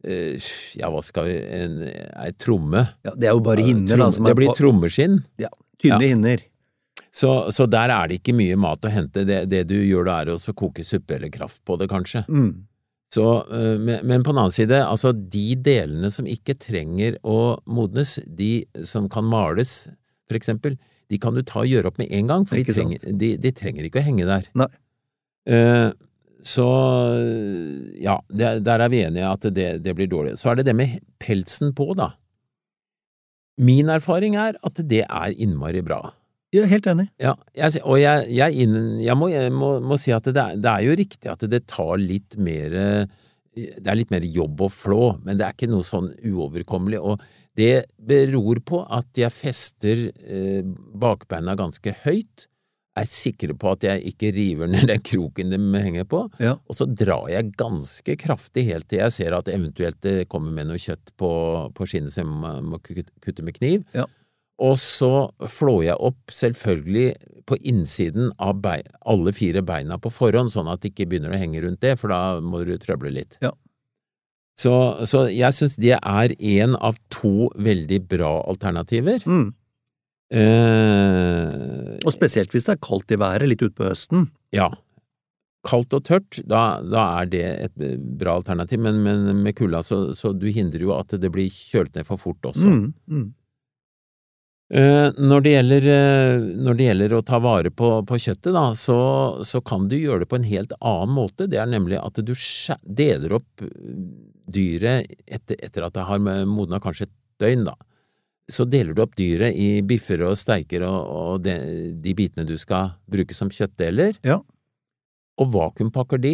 eh, 0.08 0.39
ja, 0.80 0.88
hva 0.94 1.04
skal 1.04 1.28
vi 1.28 1.36
en, 1.60 1.82
ei 2.24 2.32
tromme. 2.39 2.86
Ja, 3.04 3.12
Det 3.12 3.28
er 3.28 3.36
jo 3.36 3.44
bare 3.44 3.68
hinner, 3.68 4.06
da. 4.06 4.10
det 4.30 4.38
blir 4.39 4.56
trommeskinn. 4.56 5.20
Ja, 5.44 5.52
tynne 5.82 6.00
ja. 6.00 6.13
hinner. 6.15 6.48
Så, 7.12 7.34
så, 7.52 7.68
der 7.68 7.92
er 7.92 8.08
det 8.08 8.22
ikke 8.22 8.38
mye 8.38 8.56
mat 8.60 8.86
å 8.86 8.94
hente. 8.94 9.26
Det, 9.28 9.44
det 9.52 9.65
du 9.68 9.76
gjør 9.76 10.08
da, 10.08 10.22
er 10.24 10.36
å 10.38 10.56
koke 10.56 10.86
suppe 10.88 11.18
eller 11.18 11.34
kraft 11.34 11.60
på 11.68 11.76
det, 11.82 11.89
kanskje. 11.92 12.24
Mm. 12.32 12.52
Så, 13.10 13.26
men 13.50 14.22
på 14.22 14.30
den 14.30 14.38
annen 14.38 14.54
side, 14.54 14.84
altså 14.86 15.10
de 15.18 15.58
delene 15.65 16.12
som 16.13 16.28
ikke 16.30 16.54
trenger 16.62 17.18
å 17.26 17.58
modnes, 17.65 18.20
de 18.22 18.68
som 18.86 19.08
kan 19.10 19.26
males, 19.26 19.89
for 20.30 20.38
eksempel, 20.38 20.78
de 21.10 21.18
kan 21.22 21.34
du 21.34 21.42
ta 21.42 21.63
og 21.63 21.72
gjøre 21.72 21.89
opp 21.89 21.98
med 22.02 22.12
en 22.13 22.30
gang, 22.30 22.46
for 22.48 22.60
de 22.60 22.68
trenger, 22.70 23.02
de, 23.18 23.34
de 23.42 23.52
trenger, 23.56 23.88
ikke 23.88 24.02
å 24.04 24.06
henge 24.06 24.30
der. 24.30 24.46
Nei. 24.60 24.70
Uh, 25.50 25.89
så 26.46 26.65
ja, 28.00 28.15
det, 28.32 28.62
der 28.63 28.84
er 28.86 28.92
vi 28.92 29.02
enige 29.04 29.28
at 29.28 29.48
det, 29.52 29.68
det, 29.84 29.96
blir 29.98 30.08
dårlig. 30.08 30.38
Så 30.39 30.52
er 30.52 30.60
det 30.60 30.70
det 30.70 30.76
med 30.78 31.00
pelsen 31.20 31.74
på, 31.76 31.92
da. 32.00 32.13
Min 33.60 33.92
erfaring 33.92 34.38
er 34.39 34.56
at 34.63 34.80
det 34.88 35.04
er 35.04 35.36
innmari 35.36 35.82
bra. 35.84 36.13
Jeg 36.56 36.63
er 36.63 36.72
helt 36.72 36.88
enig. 36.89 37.08
Ja, 37.22 37.36
jeg, 37.58 37.82
og 37.84 38.00
jeg, 38.00 38.30
jeg, 38.34 38.70
jeg, 39.04 39.18
må, 39.20 39.28
må, 39.54 39.74
må, 39.84 39.98
si 40.02 40.13
at 40.15 40.30
det 40.32 40.39
er, 40.39 40.56
det 40.58 40.72
er, 40.72 40.86
jo 40.88 40.96
riktig 40.98 41.30
at 41.30 41.44
det 41.52 41.65
tar 41.70 42.00
litt 42.02 42.39
mer 42.42 42.74
Det 43.54 43.84
er 43.84 43.98
litt 44.00 44.13
mer 44.13 44.24
jobb 44.24 44.63
å 44.63 44.72
flå, 44.72 45.04
men 45.26 45.38
det 45.38 45.46
er 45.46 45.58
ikke 45.58 45.70
noe 45.70 45.86
sånn 45.86 46.08
uoverkommelig. 46.24 47.04
og 47.04 47.20
det 47.60 47.89
beror 47.98 48.62
på 48.65 48.84
at 48.88 49.19
jeg 49.19 49.36
fester 49.36 50.06
eh, 50.10 50.63
bakbeina 51.00 51.58
ganske 51.60 51.93
høyt, 52.06 52.48
er 53.00 53.08
sikre 53.08 53.56
på 53.56 53.72
at 53.72 53.86
jeg 53.86 54.12
ikke 54.12 54.32
river 54.36 54.69
ned 54.72 54.89
den 54.89 55.02
kroken 55.06 55.54
de 55.54 55.60
henger 55.80 56.08
på, 56.10 56.26
ja. 56.41 56.56
og 56.60 56.76
så 56.76 56.88
drar 56.89 57.30
jeg 57.32 57.54
ganske 57.60 58.15
kraftig 58.19 58.65
helt 58.67 58.89
til 58.91 59.04
jeg 59.04 59.15
ser 59.15 59.36
at 59.38 59.52
eventuelt 59.52 60.00
det 60.04 60.28
kommer 60.32 60.52
med 60.56 60.67
noe 60.69 60.82
kjøtt 60.82 61.13
på, 61.19 61.32
på 61.76 61.89
skinnet 61.89 62.15
som 62.15 62.41
jeg 62.43 62.65
må 62.65 62.82
kutte 62.84 63.45
med 63.45 63.56
kniv. 63.60 63.86
Ja. 63.95 64.08
Og 64.60 64.76
så 64.82 65.30
flår 65.48 65.84
jeg 65.86 66.02
opp 66.10 66.34
selvfølgelig 66.36 67.13
på 67.48 67.58
innsiden 67.72 68.34
av 68.43 68.60
bein, 68.63 68.89
alle 69.08 69.32
fire 69.34 69.63
beina 69.65 69.98
på 70.02 70.12
forhånd, 70.12 70.52
sånn 70.52 70.67
at 70.72 70.84
det 70.84 70.91
ikke 70.91 71.08
begynner 71.13 71.34
å 71.34 71.39
henge 71.39 71.63
rundt 71.63 71.80
det, 71.86 71.95
for 72.02 72.12
da 72.12 72.41
må 72.43 72.65
du 72.67 72.76
trøble 72.82 73.13
litt. 73.15 73.39
Ja. 73.43 73.54
Så, 74.60 74.74
så 75.08 75.24
jeg 75.32 75.56
syns 75.56 75.78
det 75.80 75.95
er 75.95 76.34
én 76.36 76.76
av 76.76 76.98
to 77.13 77.48
veldig 77.56 78.02
bra 78.12 78.34
alternativer. 78.52 79.24
Mm. 79.24 79.48
Eh, 80.36 81.95
og 82.04 82.12
spesielt 82.13 82.52
hvis 82.54 82.67
det 82.67 82.76
er 82.76 82.84
kaldt 82.84 83.15
i 83.15 83.17
været, 83.22 83.48
litt 83.50 83.63
utpå 83.65 83.88
høsten. 83.88 84.28
Ja. 84.56 84.67
kaldt 85.67 85.95
og 85.95 86.04
tørt, 86.08 86.38
da, 86.48 86.80
da 86.84 87.02
er 87.22 87.32
det 87.32 87.45
et 87.65 87.82
bra 88.19 88.38
alternativ, 88.39 88.80
men, 88.84 89.02
men 89.04 89.41
med 89.43 89.58
kulda 89.58 89.82
så, 89.84 90.13
så 90.15 90.32
du 90.32 90.48
hindrer 90.56 90.86
jo 90.86 90.93
at 90.95 91.15
det 91.19 91.32
blir 91.34 91.50
kjølt 91.52 91.95
ned 91.98 92.08
for 92.08 92.22
fort 92.22 92.52
også. 92.52 92.69
Mm, 92.69 92.86
mm. 93.12 93.28
Eh, 94.69 95.10
Når 95.17 95.41
det, 95.41 95.52
gjelder, 95.56 95.89
eh, 95.95 96.48
når 96.62 96.78
det 96.78 96.88
gjelder 96.88 97.13
å 97.17 97.24
ta 97.26 97.39
vare 97.41 97.72
på, 97.74 97.89
på 98.06 98.19
kjøttet, 98.22 98.52
da, 98.54 98.67
så, 98.78 99.00
så 99.43 99.62
kan 99.65 99.88
du 99.89 99.98
gjøre 99.98 100.24
det 100.24 100.30
på 100.30 100.38
en 100.39 100.48
helt 100.48 100.76
annen 100.80 101.15
måte. 101.15 101.50
Det 101.50 101.58
er 101.58 101.72
nemlig 101.72 101.98
at 102.00 102.22
du 102.22 102.36
deler 102.86 103.39
opp 103.39 103.65
dyret 104.54 105.08
etter, 105.28 105.60
etter 105.64 105.86
at 105.88 105.96
det 105.96 106.06
har 106.10 106.20
modna 106.50 106.80
kanskje 106.84 107.08
et 107.08 107.16
døgn, 107.44 107.66
da. 107.70 107.76
Så 108.50 108.66
deler 108.66 108.96
du 108.98 109.04
opp 109.04 109.14
dyret 109.20 109.54
i 109.54 109.82
biffer 109.86 110.24
og 110.26 110.38
steiker 110.42 110.82
og, 110.88 111.00
og 111.14 111.44
de, 111.46 111.54
de 112.02 112.14
bitene 112.18 112.48
du 112.50 112.56
skal 112.58 112.96
bruke 113.10 113.36
som 113.38 113.52
kjøttdeler, 113.54 114.18
Ja. 114.26 114.40
og 115.40 115.52
vakuumpakker 115.54 116.20
de, 116.24 116.34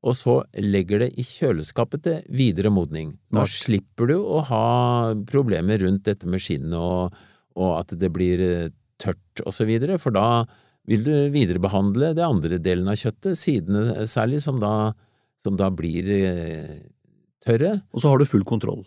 og 0.00 0.14
så 0.16 0.38
legger 0.56 1.02
det 1.04 1.10
i 1.20 1.24
kjøleskapet 1.28 2.02
til 2.06 2.22
videre 2.32 2.70
modning. 2.72 3.10
Da 3.28 3.42
Smart. 3.44 3.52
slipper 3.52 4.08
du 4.08 4.14
å 4.24 4.40
ha 4.48 4.64
problemer 5.28 5.82
rundt 5.84 6.06
dette 6.08 6.24
med 6.26 6.40
skinnet 6.40 6.78
og, 6.80 7.12
og 7.60 7.74
at 7.82 7.92
det 8.00 8.08
blir 8.14 8.40
eh, 8.40 8.70
tørt 9.00 9.42
og 9.44 9.52
så 9.52 9.66
videre, 9.68 9.98
for 10.00 10.16
da 10.16 10.46
vil 10.88 11.04
du 11.04 11.12
viderebehandle 11.34 12.14
det 12.16 12.24
andre 12.24 12.56
delen 12.64 12.88
av 12.88 12.96
kjøttet, 12.96 13.36
sidene 13.38 14.06
særlig, 14.08 14.40
som 14.42 14.56
da, 14.64 14.94
som 15.44 15.60
da 15.60 15.68
blir 15.70 16.08
eh, 16.16 16.80
tørre. 17.44 17.80
Og 17.92 18.02
så 18.02 18.10
har 18.12 18.18
du 18.20 18.26
full 18.28 18.44
kontroll. 18.48 18.84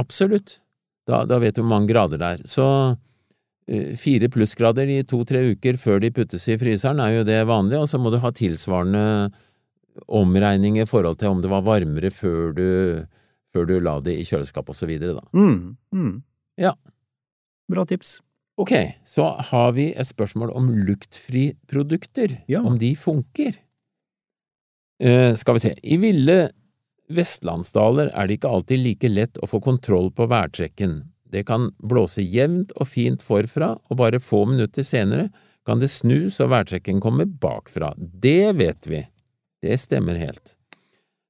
Absolutt. 0.00 0.58
Da, 1.08 1.24
da 1.26 1.38
vet 1.42 1.56
du 1.56 1.62
hvor 1.62 1.72
mange 1.72 1.90
grader 1.90 2.20
det 2.20 2.28
er. 2.36 2.42
Så 2.48 2.66
eh, 3.68 3.96
fire 4.00 4.28
plussgrader 4.32 4.90
i 4.92 5.00
to–tre 5.08 5.42
uker 5.54 5.78
før 5.80 6.00
de 6.04 6.12
puttes 6.14 6.46
i 6.48 6.58
fryseren 6.60 7.00
er 7.02 7.18
jo 7.18 7.26
det 7.28 7.40
vanlige, 7.48 7.80
og 7.82 7.88
så 7.90 7.98
må 8.00 8.12
du 8.14 8.20
ha 8.22 8.30
tilsvarende 8.36 9.04
omregning 10.06 10.78
i 10.80 10.86
forhold 10.88 11.18
til 11.20 11.32
om 11.32 11.40
det 11.42 11.50
var 11.50 11.64
varmere 11.66 12.12
før 12.14 12.52
du, 12.56 12.66
før 13.52 13.66
du 13.68 13.74
la 13.82 13.96
det 14.04 14.14
i 14.20 14.24
kjøleskap 14.28 14.70
og 14.70 14.76
så 14.78 14.86
videre, 14.88 15.18
da. 15.18 15.24
Mm, 15.36 15.76
mm. 15.92 16.12
Ja. 16.62 16.76
Bra 17.70 17.84
tips. 17.88 18.20
Ok, 18.60 18.74
så 19.08 19.24
har 19.50 19.72
vi 19.72 19.88
et 19.96 20.06
spørsmål 20.06 20.52
om 20.56 20.68
luktfriprodukter, 20.86 22.38
Ja. 22.48 22.60
om 22.62 22.78
de 22.78 22.92
funker. 22.96 23.56
Eh, 25.00 25.34
skal 25.34 25.56
vi 25.56 25.62
se, 25.64 25.74
i 25.82 25.96
ville 25.96 26.50
vestlandsdaler 27.14 28.12
er 28.14 28.28
det 28.28 28.38
ikke 28.38 28.50
alltid 28.50 28.82
like 28.82 29.10
lett 29.10 29.40
å 29.42 29.48
få 29.50 29.60
kontroll 29.64 30.10
på 30.14 30.28
værtrekken. 30.30 31.02
Det 31.30 31.44
kan 31.46 31.68
blåse 31.78 32.22
jevnt 32.22 32.72
og 32.76 32.88
fint 32.90 33.22
forfra, 33.22 33.76
og 33.88 34.00
bare 34.00 34.22
få 34.22 34.44
minutter 34.50 34.86
senere 34.86 35.28
kan 35.66 35.78
det 35.78 35.90
snu 35.92 36.30
så 36.32 36.48
værtrekken 36.50 37.00
kommer 37.02 37.28
bakfra. 37.28 37.92
Det 37.96 38.52
vet 38.58 38.88
vi. 38.90 39.04
Det 39.62 39.76
stemmer 39.78 40.18
helt. 40.18 40.56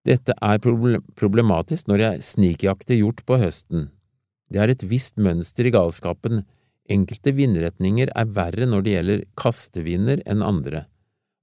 Dette 0.07 0.33
er 0.33 0.63
problematisk 0.63 1.91
når 1.91 2.05
jeg 2.05 2.25
snikjakter 2.25 2.97
hjort 2.97 3.21
på 3.29 3.37
høsten. 3.43 3.91
Det 4.51 4.63
er 4.63 4.73
et 4.73 4.87
visst 4.89 5.21
mønster 5.21 5.69
i 5.69 5.75
galskapen. 5.75 6.45
Enkelte 6.91 7.35
vindretninger 7.37 8.11
er 8.17 8.33
verre 8.35 8.67
når 8.67 8.87
det 8.87 8.95
gjelder 8.97 9.27
kastevinder 9.39 10.25
enn 10.27 10.43
andre. 10.43 10.87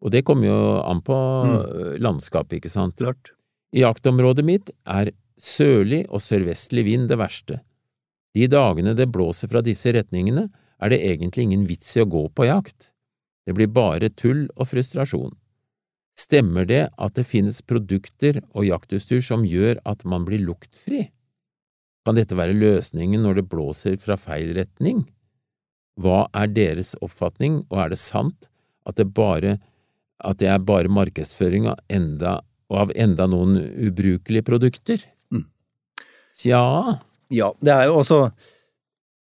Og 0.02 0.14
det 0.14 0.26
kommer 0.26 0.50
jo 0.50 0.60
an 0.86 1.02
på 1.06 1.16
mm. 1.16 1.58
landskapet, 2.04 2.60
ikke 2.60 2.74
sant? 2.74 2.98
Klart. 3.00 3.37
I 3.76 3.84
jaktområdet 3.84 4.46
mitt 4.48 4.72
er 4.88 5.12
sørlig 5.38 6.06
og 6.08 6.24
sørvestlig 6.24 6.86
vind 6.88 7.10
det 7.12 7.18
verste. 7.20 7.60
De 8.36 8.48
dagene 8.52 8.94
det 8.98 9.10
blåser 9.12 9.50
fra 9.52 9.64
disse 9.66 9.92
retningene, 9.96 10.48
er 10.78 10.94
det 10.94 11.02
egentlig 11.02 11.48
ingen 11.48 11.66
vits 11.68 11.90
i 11.98 12.04
å 12.04 12.10
gå 12.10 12.28
på 12.30 12.46
jakt. 12.48 12.92
Det 13.48 13.56
blir 13.58 13.72
bare 13.72 14.12
tull 14.14 14.46
og 14.56 14.70
frustrasjon. 14.70 15.34
Stemmer 16.18 16.66
det 16.66 16.88
at 16.98 17.14
det 17.18 17.28
finnes 17.30 17.62
produkter 17.62 18.42
og 18.52 18.66
jaktutstyr 18.66 19.22
som 19.22 19.46
gjør 19.46 19.82
at 19.86 20.06
man 20.06 20.26
blir 20.28 20.42
luktfri? 20.46 21.08
Kan 22.06 22.18
dette 22.18 22.38
være 22.38 22.58
løsningen 22.58 23.22
når 23.26 23.42
det 23.42 23.50
blåser 23.52 23.98
fra 24.02 24.18
feil 24.18 24.54
retning? 24.58 25.06
Hva 25.98 26.28
er 26.38 26.50
deres 26.54 26.94
oppfatning, 27.02 27.64
og 27.70 27.82
er 27.84 27.94
det 27.94 28.02
sant 28.02 28.50
at 28.88 28.98
det 28.98 29.10
bare 29.18 29.58
at 30.26 30.40
det 30.42 30.50
er 30.50 30.62
bare 30.64 30.90
markedsføring 30.90 31.68
enda, 31.94 32.40
og 32.72 32.80
av 32.84 32.94
enda 32.96 33.28
noen 33.32 33.58
ubrukelige 33.88 34.46
produkter? 34.48 35.04
Mm. 35.34 35.46
Tja, 36.38 36.64
Ja, 37.34 37.52
det 37.60 37.74
er 37.74 37.90
jo 37.90 37.98
også 38.00 38.30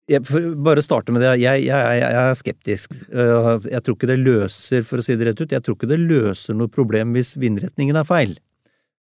jeg 0.06 0.22
for 0.28 0.52
bare 0.62 0.84
starte 0.86 1.10
med 1.10 1.24
det. 1.24 1.32
Jeg, 1.42 1.64
jeg, 1.66 1.74
jeg, 1.74 2.02
jeg 2.04 2.30
er 2.30 2.36
skeptisk. 2.38 2.92
Øh, 3.10 3.66
Jeg 3.72 3.82
tror 3.82 3.96
ikke 3.96 4.10
det 4.12 4.20
løser, 4.22 4.84
for 4.86 5.02
å 5.02 5.06
si 5.06 5.16
det 5.18 5.26
rett 5.32 5.42
ut, 5.42 5.56
jeg 5.56 5.66
tror 5.66 5.74
ikke 5.80 5.90
det 5.90 5.98
løser 5.98 6.54
noe 6.54 6.70
problem 6.70 7.16
hvis 7.18 7.34
vindretningen 7.42 7.98
er 7.98 8.06
feil. 8.06 8.36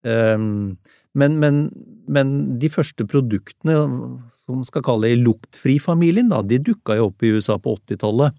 Um, 0.06 0.78
Men, 1.14 1.34
men, 1.42 1.56
men 2.08 2.28
de 2.56 2.70
første 2.72 3.04
produktene, 3.04 3.74
som 4.46 4.62
skal 4.64 4.84
kalle 4.86 5.10
det 5.10 5.18
luktfri-familien, 5.20 6.30
da, 6.32 6.38
de 6.40 6.56
dukka 6.56 6.96
jo 6.96 7.10
opp 7.10 7.20
i 7.26 7.34
USA 7.36 7.58
på 7.60 7.74
80-tallet. 7.76 8.32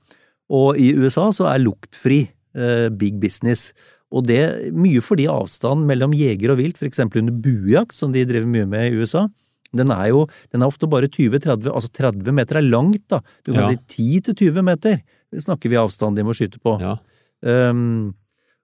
Og 0.49 0.79
i 0.81 0.87
USA 0.97 1.27
så 1.35 1.45
er 1.51 1.61
luktfri 1.61 2.23
eh, 2.57 2.87
big 2.89 3.19
business. 3.21 3.75
Og 4.13 4.27
det 4.29 4.41
mye 4.77 5.01
fordi 5.01 5.25
avstanden 5.31 5.87
mellom 5.89 6.13
jeger 6.13 6.53
og 6.53 6.59
vilt, 6.61 6.77
for 6.77 6.85
eksempel 6.89 7.23
under 7.23 7.33
buejakt, 7.43 7.95
som 7.97 8.13
de 8.13 8.25
driver 8.29 8.45
mye 8.49 8.67
med 8.69 8.91
i 8.91 8.99
USA, 9.01 9.25
den 9.73 9.89
er 9.89 10.11
jo 10.11 10.27
den 10.53 10.61
er 10.61 10.69
ofte 10.69 10.85
bare 10.89 11.09
20-30, 11.09 11.65
altså 11.73 11.89
30 11.97 12.29
meter 12.37 12.59
er 12.59 12.67
langt, 12.67 13.07
da. 13.09 13.23
Du 13.41 13.53
kan 13.55 13.63
Ja. 13.63 13.71
si 13.73 14.19
10-20 14.29 14.61
meter 14.61 14.99
snakker 15.33 15.71
vi 15.71 15.79
avstand 15.81 16.15
de 16.15 16.23
må 16.27 16.35
skyte 16.37 16.61
på. 16.61 16.77
ja. 16.81 16.97
Um, 17.43 18.13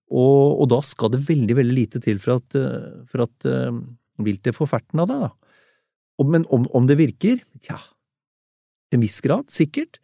og, 0.10 0.62
og 0.64 0.70
da 0.72 0.78
skal 0.82 1.10
det 1.14 1.20
veldig, 1.28 1.56
veldig 1.58 1.76
lite 1.76 2.00
til 2.02 2.18
for 2.22 2.38
at, 2.40 2.56
uh, 2.58 3.04
for 3.10 3.26
at 3.26 3.46
um, 3.70 3.82
viltet 4.24 4.56
får 4.56 4.70
ferten 4.72 5.02
av 5.04 5.10
det, 5.12 5.18
da. 5.26 5.30
Og, 6.20 6.30
men 6.34 6.46
om, 6.50 6.64
om 6.74 6.88
det 6.90 6.96
virker? 6.98 7.42
Tja, 7.62 7.78
til 8.90 8.98
en 8.98 9.04
viss 9.04 9.20
grad, 9.22 9.50
sikkert. 9.54 10.00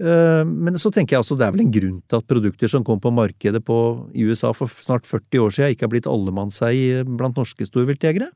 Uh, 0.00 0.42
men 0.48 0.78
så 0.80 0.88
tenker 0.88 1.16
jeg 1.16 1.24
også 1.24 1.36
det 1.36 1.44
er 1.44 1.52
vel 1.52 1.66
en 1.66 1.72
grunn 1.74 1.98
til 2.08 2.20
at 2.22 2.28
produkter 2.30 2.70
som 2.72 2.84
kom 2.86 3.02
på 3.02 3.12
markedet 3.12 3.60
på, 3.66 3.76
i 4.16 4.24
USA 4.24 4.54
for 4.56 4.72
snart 4.72 5.04
40 5.08 5.44
år 5.44 5.52
siden, 5.52 5.74
ikke 5.74 5.84
har 5.86 5.92
blitt 5.92 6.08
allemannseie 6.08 7.04
blant 7.04 7.36
norske 7.36 7.68
storviltjegere. 7.68 8.30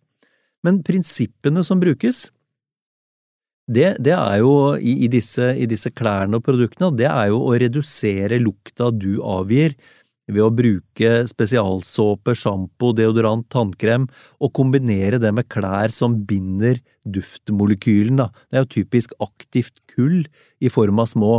Men 0.65 0.83
prinsippene 0.85 1.65
som 1.65 1.81
brukes, 1.81 2.27
det, 3.65 3.95
det 4.05 4.13
er 4.13 4.43
jo 4.43 4.77
i, 4.77 4.99
i, 5.07 5.09
disse, 5.09 5.55
i 5.57 5.69
disse 5.69 5.89
klærne 5.97 6.37
og 6.37 6.45
produktene, 6.45 6.93
det 6.93 7.09
er 7.09 7.31
jo 7.33 7.41
å 7.47 7.55
redusere 7.57 8.41
lukta 8.43 8.91
du 8.93 9.23
avgir 9.25 9.77
ved 10.31 10.41
å 10.45 10.53
bruke 10.55 11.11
spesialsåpe, 11.29 12.33
sjampo, 12.39 12.93
deodorant, 12.97 13.45
tannkrem, 13.53 14.07
og 14.41 14.55
kombinere 14.57 15.21
det 15.21 15.33
med 15.37 15.49
klær 15.53 15.93
som 15.93 16.17
binder 16.29 16.81
duftmolekylen. 17.05 18.23
Da. 18.23 18.31
Det 18.49 18.59
er 18.59 18.65
jo 18.65 18.73
typisk 18.79 19.15
aktivt 19.25 19.83
kull 19.93 20.25
i 20.65 20.73
form 20.73 21.03
av 21.03 21.11
små 21.13 21.35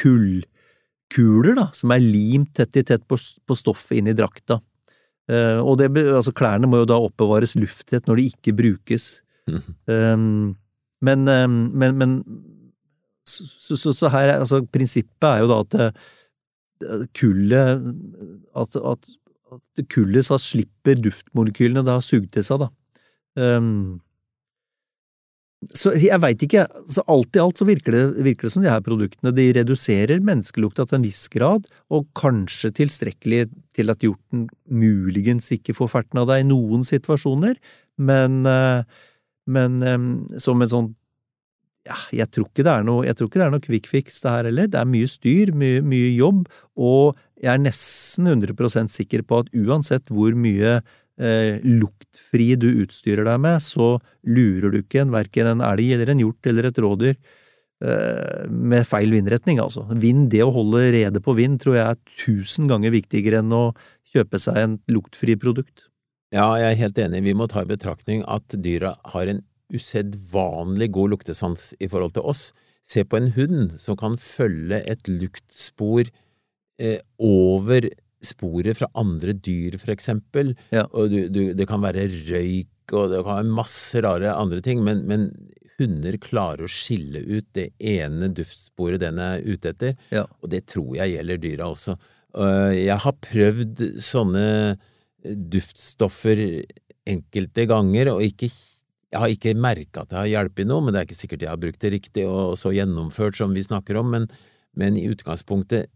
kullkuler 0.00 1.58
da, 1.60 1.68
som 1.76 1.94
er 1.94 2.02
limt 2.02 2.54
tett 2.58 2.80
i 2.80 2.86
tett 2.86 3.06
på, 3.06 3.18
på 3.18 3.58
stoffet 3.58 4.00
inni 4.00 4.16
drakta. 4.18 4.58
Uh, 5.30 5.62
og 5.64 5.78
det, 5.80 5.88
altså, 6.02 6.34
klærne 6.36 6.68
må 6.68 6.82
jo 6.82 6.90
da 6.90 6.98
oppbevares 7.00 7.54
lufttett 7.56 8.10
når 8.10 8.20
de 8.20 8.26
ikke 8.32 8.56
brukes. 8.58 9.06
Um, 9.88 10.56
men, 11.04 11.28
um, 11.28 11.56
men, 11.76 11.96
men 12.00 12.18
så, 13.24 13.76
så, 13.76 13.92
så, 13.92 14.10
her 14.12 14.28
er 14.28 14.42
altså 14.42 14.62
prinsippet 14.68 15.26
er 15.28 15.42
jo 15.42 15.48
da 15.48 15.60
at 15.64 15.76
eh, 15.80 16.02
kullet 17.16 17.84
at, 18.58 18.76
at, 18.76 19.12
at 19.54 19.84
kullet 19.92 20.26
så 20.26 20.38
slipper 20.40 20.98
duftmolekylene 21.00 21.84
da 21.86 22.00
sugd 22.04 22.32
til 22.34 22.46
seg, 22.46 22.64
da. 22.64 22.70
Um, 23.34 24.00
så 25.72 25.94
jeg 25.96 26.20
veit 26.20 26.42
ikke, 26.44 26.66
så 26.90 27.04
alt 27.10 27.36
i 27.36 27.40
alt 27.40 27.60
så 27.60 27.66
virker 27.68 27.94
det, 27.94 28.02
virker 28.26 28.46
det 28.46 28.52
som 28.52 28.64
de 28.64 28.68
her 28.68 28.82
produktene 28.84 29.32
de 29.32 29.46
reduserer 29.56 30.20
menneskelukta 30.24 30.84
til 30.88 30.98
en 30.98 31.06
viss 31.06 31.22
grad, 31.32 31.68
og 31.88 32.08
kanskje 32.18 32.72
tilstrekkelig 32.82 33.46
til 33.76 33.92
at 33.92 34.04
hjorten 34.04 34.48
muligens 34.68 35.48
ikke 35.56 35.76
får 35.76 35.92
ferten 35.94 36.20
av 36.20 36.28
deg 36.28 36.42
i 36.42 36.48
noen 36.50 36.84
situasjoner, 36.86 37.56
men, 37.96 38.42
eh, 38.50 38.84
men 39.48 39.80
eh, 39.80 40.06
som 40.42 40.60
en 40.60 40.72
sånn 40.74 40.92
ja, 41.84 41.96
jeg 42.16 42.30
tror 42.32 42.48
ikke 42.48 42.64
det 42.64 42.72
er 42.72 42.84
noe, 42.86 43.04
jeg 43.04 43.16
tror 43.18 43.28
ikke 43.28 43.40
det 43.40 43.46
er 43.46 43.52
noe 43.52 43.64
quick 43.64 43.88
fix 43.90 44.20
det 44.24 44.32
her 44.32 44.48
heller. 44.48 44.68
Det 44.72 44.80
er 44.80 44.88
mye 44.88 45.08
styr, 45.10 45.52
mye, 45.56 45.82
mye 45.84 46.10
jobb, 46.16 46.44
og 46.80 47.20
jeg 47.42 47.52
er 47.52 47.60
nesten 47.60 48.30
100% 48.32 48.92
sikker 48.92 49.24
på 49.28 49.42
at 49.44 49.50
uansett 49.52 50.12
hvor 50.14 50.36
mye 50.38 50.78
eh, 50.78 51.60
luktfri 51.60 52.54
du 52.60 52.70
utstyrer 52.86 53.28
deg 53.28 53.40
med, 53.44 53.60
så 53.62 53.98
lurer 54.24 54.72
du 54.72 54.80
ikke 54.80 55.04
en, 55.04 55.12
verken 55.14 55.52
en 55.52 55.64
elg 55.68 55.92
eller 55.96 56.14
en 56.14 56.24
hjort 56.24 56.50
eller 56.50 56.70
et 56.70 56.80
rådyr 56.86 57.14
eh, 57.14 58.44
med 58.48 58.88
feil 58.88 59.12
vindretning, 59.12 59.60
altså. 59.60 59.84
Vind, 59.92 60.30
det 60.32 60.44
å 60.46 60.52
holde 60.56 60.86
rede 60.96 61.24
på 61.24 61.36
vind, 61.36 61.60
tror 61.62 61.78
jeg 61.82 61.88
er 61.90 62.20
tusen 62.24 62.70
ganger 62.70 62.96
viktigere 62.96 63.44
enn 63.44 63.52
å 63.52 63.66
kjøpe 64.14 64.40
seg 64.40 64.62
en 64.62 64.78
luktfri 64.88 65.36
produkt. 65.40 65.90
Ja, 66.34 66.48
jeg 66.58 66.72
er 66.72 66.80
helt 66.80 66.98
enig. 66.98 67.26
Vi 67.28 67.34
må 67.36 67.46
ta 67.50 67.62
i 67.62 67.68
betraktning 67.68 68.24
at 68.26 68.56
dyra 68.58 68.96
har 69.12 69.28
en 69.30 69.44
usedvanlig 69.72 70.90
god 70.92 71.14
luktesans 71.14 71.72
i 71.80 71.88
forhold 71.88 72.14
til 72.16 72.26
oss. 72.28 72.48
Se 72.84 73.04
på 73.08 73.16
en 73.16 73.30
hund 73.36 73.78
som 73.80 73.96
kan 73.96 74.16
følge 74.20 74.82
et 74.90 75.06
luktspor 75.08 76.10
eh, 76.78 76.98
over 77.18 77.88
sporet 78.24 78.76
fra 78.78 78.88
andre 78.96 79.32
dyr, 79.36 79.76
for 79.80 79.92
eksempel, 79.92 80.54
Ja. 80.72 80.86
og 80.92 81.10
du, 81.12 81.28
du, 81.28 81.42
det 81.56 81.66
kan 81.68 81.80
være 81.84 82.06
røyk, 82.28 82.70
og 82.92 83.10
det 83.12 83.20
kan 83.24 83.36
være 83.42 83.52
masse 83.56 84.00
rare 84.04 84.32
andre 84.36 84.60
ting, 84.64 84.80
men, 84.84 85.02
men 85.08 85.26
hunder 85.78 86.16
klarer 86.22 86.64
å 86.64 86.70
skille 86.70 87.20
ut 87.24 87.46
det 87.56 87.70
ene 87.80 88.28
duftsporet 88.32 89.00
den 89.02 89.18
er 89.20 89.42
ute 89.44 89.72
etter, 89.74 89.96
Ja. 90.12 90.24
og 90.40 90.50
det 90.52 90.64
tror 90.72 90.94
jeg 90.96 91.16
gjelder 91.16 91.40
dyra 91.42 91.68
også. 91.72 91.96
Øh, 92.36 92.72
Jeg 92.84 92.98
har 93.04 93.12
prøvd 93.28 93.82
sånne 94.00 94.46
duftstoffer 95.24 96.40
enkelte 97.08 97.66
ganger, 97.68 98.12
og 98.14 98.22
ikke, 98.24 98.48
jeg 99.14 99.22
har 99.22 99.30
ikke 99.30 99.54
merka 99.54 100.02
at 100.02 100.10
det 100.10 100.18
har 100.18 100.30
hjulpet 100.30 100.66
noe, 100.66 100.82
men 100.82 100.94
det 100.94 101.00
er 101.00 101.06
ikke 101.06 101.20
sikkert 101.20 101.44
jeg 101.46 101.52
har 101.52 101.60
brukt 101.62 101.82
det 101.84 101.92
riktig 101.94 102.26
og 102.26 102.56
så 102.58 102.72
gjennomført 102.74 103.38
som 103.38 103.54
vi 103.54 103.62
snakker 103.62 104.00
om, 104.00 104.10
men, 104.10 104.26
men 104.74 104.98
i 104.98 105.06
utgangspunktet, 105.12 105.86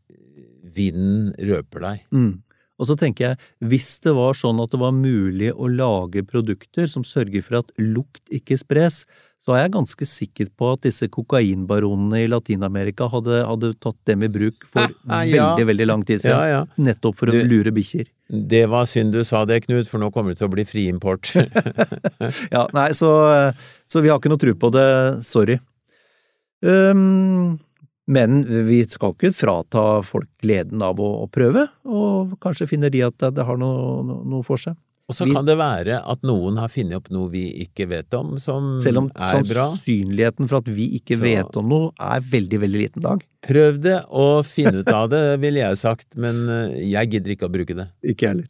vinden 0.79 1.33
røper 1.49 1.83
deg. 1.83 2.05
Mm. 2.15 2.35
Og 2.79 2.87
så 2.87 2.95
tenker 2.99 3.31
jeg, 3.33 3.39
hvis 3.71 3.89
det 4.05 4.13
var 4.15 4.37
sånn 4.39 4.61
at 4.63 4.71
det 4.71 4.79
var 4.81 4.93
mulig 4.95 5.51
å 5.55 5.67
lage 5.71 6.23
produkter 6.27 6.87
som 6.91 7.03
sørger 7.07 7.43
for 7.43 7.61
at 7.63 7.73
lukt 7.83 8.23
ikke 8.31 8.59
spres, 8.61 9.03
så 9.43 9.55
er 9.55 9.65
jeg 9.65 9.73
ganske 9.77 10.07
sikker 10.07 10.49
på 10.59 10.73
at 10.75 10.83
disse 10.87 11.07
kokainbaronene 11.15 12.25
i 12.25 12.29
Latin-Amerika 12.31 13.07
hadde, 13.11 13.41
hadde 13.47 13.71
tatt 13.83 13.97
dem 14.11 14.25
i 14.27 14.31
bruk 14.35 14.67
for 14.67 14.83
Ah, 15.11 15.23
ja. 15.27 15.53
veldig, 15.55 15.67
veldig 15.73 15.87
lang 15.91 16.03
tid 16.07 16.23
siden. 16.23 16.35
Ja, 16.39 16.63
ja. 16.63 16.63
Nettopp 16.91 17.19
for 17.19 17.31
å 17.31 17.35
Du- 17.35 17.47
lure 17.51 17.73
bikkjer. 17.75 18.11
Det 18.29 18.67
var 18.69 18.85
synd 18.91 19.15
du 19.15 19.23
sa 19.25 19.45
det, 19.49 19.63
Knut, 19.65 19.89
for 19.89 20.03
nå 20.03 20.11
kommer 20.13 20.35
det 20.35 20.43
til 20.43 20.51
å 20.51 20.53
bli 20.53 20.67
friimport. 20.69 21.31
Ja, 22.55 22.67
nei, 22.77 22.91
så, 22.99 23.11
så 23.89 24.03
vi 24.05 24.11
har 24.13 24.19
ikke 24.21 24.31
noe 24.35 24.43
tro 24.43 24.55
på 24.59 24.71
det, 24.75 24.89
sorry. 25.25 25.57
Um, 26.63 27.59
men 28.09 28.41
vi 28.69 28.81
skal 28.89 29.13
ikke 29.15 29.31
frata 29.37 29.87
folk 30.07 30.29
gleden 30.43 30.81
av 30.85 31.01
å, 31.01 31.09
å 31.25 31.27
prøve, 31.31 31.67
og 31.85 32.37
kanskje 32.43 32.69
finner 32.71 32.93
de 32.93 33.03
at 33.07 33.19
det, 33.37 33.45
har 33.45 33.59
noe, 33.61 34.01
noe, 34.25 34.45
for 34.47 34.61
seg. 34.61 34.77
Og 35.09 35.17
så 35.17 35.25
kan 35.31 35.47
det 35.49 35.55
være 35.57 36.03
at 36.05 36.25
noen 36.29 36.59
har 36.61 36.69
funnet 36.69 36.99
opp 36.99 37.07
noe 37.15 37.31
vi 37.33 37.47
ikke 37.65 37.87
vet 37.89 38.13
om, 38.19 38.35
som 38.41 38.75
Selv 38.83 39.01
om 39.01 39.07
er 39.15 39.41
bra. 39.49 39.69
sannsynligheten 39.71 40.51
for 40.51 40.61
at 40.61 40.69
vi 40.69 40.91
ikke 40.99 41.17
Så- 41.17 41.25
vet 41.25 41.57
om 41.57 41.69
noe, 41.73 41.93
er 41.97 42.21
veldig, 42.21 42.61
veldig 42.67 42.83
liten 42.83 43.05
dag. 43.07 43.25
Prøv 43.49 43.81
det 43.81 44.03
og 44.11 44.45
finn 44.45 44.83
ut 44.83 44.93
av 44.93 45.09
det, 45.13 45.23
ville 45.45 45.65
jeg 45.65 45.81
sagt, 45.81 46.17
men 46.21 46.45
eh, 46.49 46.77
jeg 46.93 47.15
gidder 47.15 47.37
ikke 47.37 47.49
å 47.49 47.55
bruke 47.57 47.77
det. 47.77 47.89
Ikke 48.05 48.27
jeg 48.27 48.35
heller. 48.35 48.49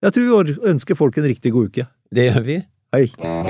Jeg 0.00 0.16
tror 0.16 0.44
vi 0.48 0.56
ønsker 0.72 0.96
folk 0.96 1.18
en 1.20 1.28
riktig 1.28 1.52
god 1.52 1.68
uke. 1.68 1.88
Det 2.08 2.30
gjør 2.30 2.44
vi. 2.48 2.62
Hei! 2.96 3.49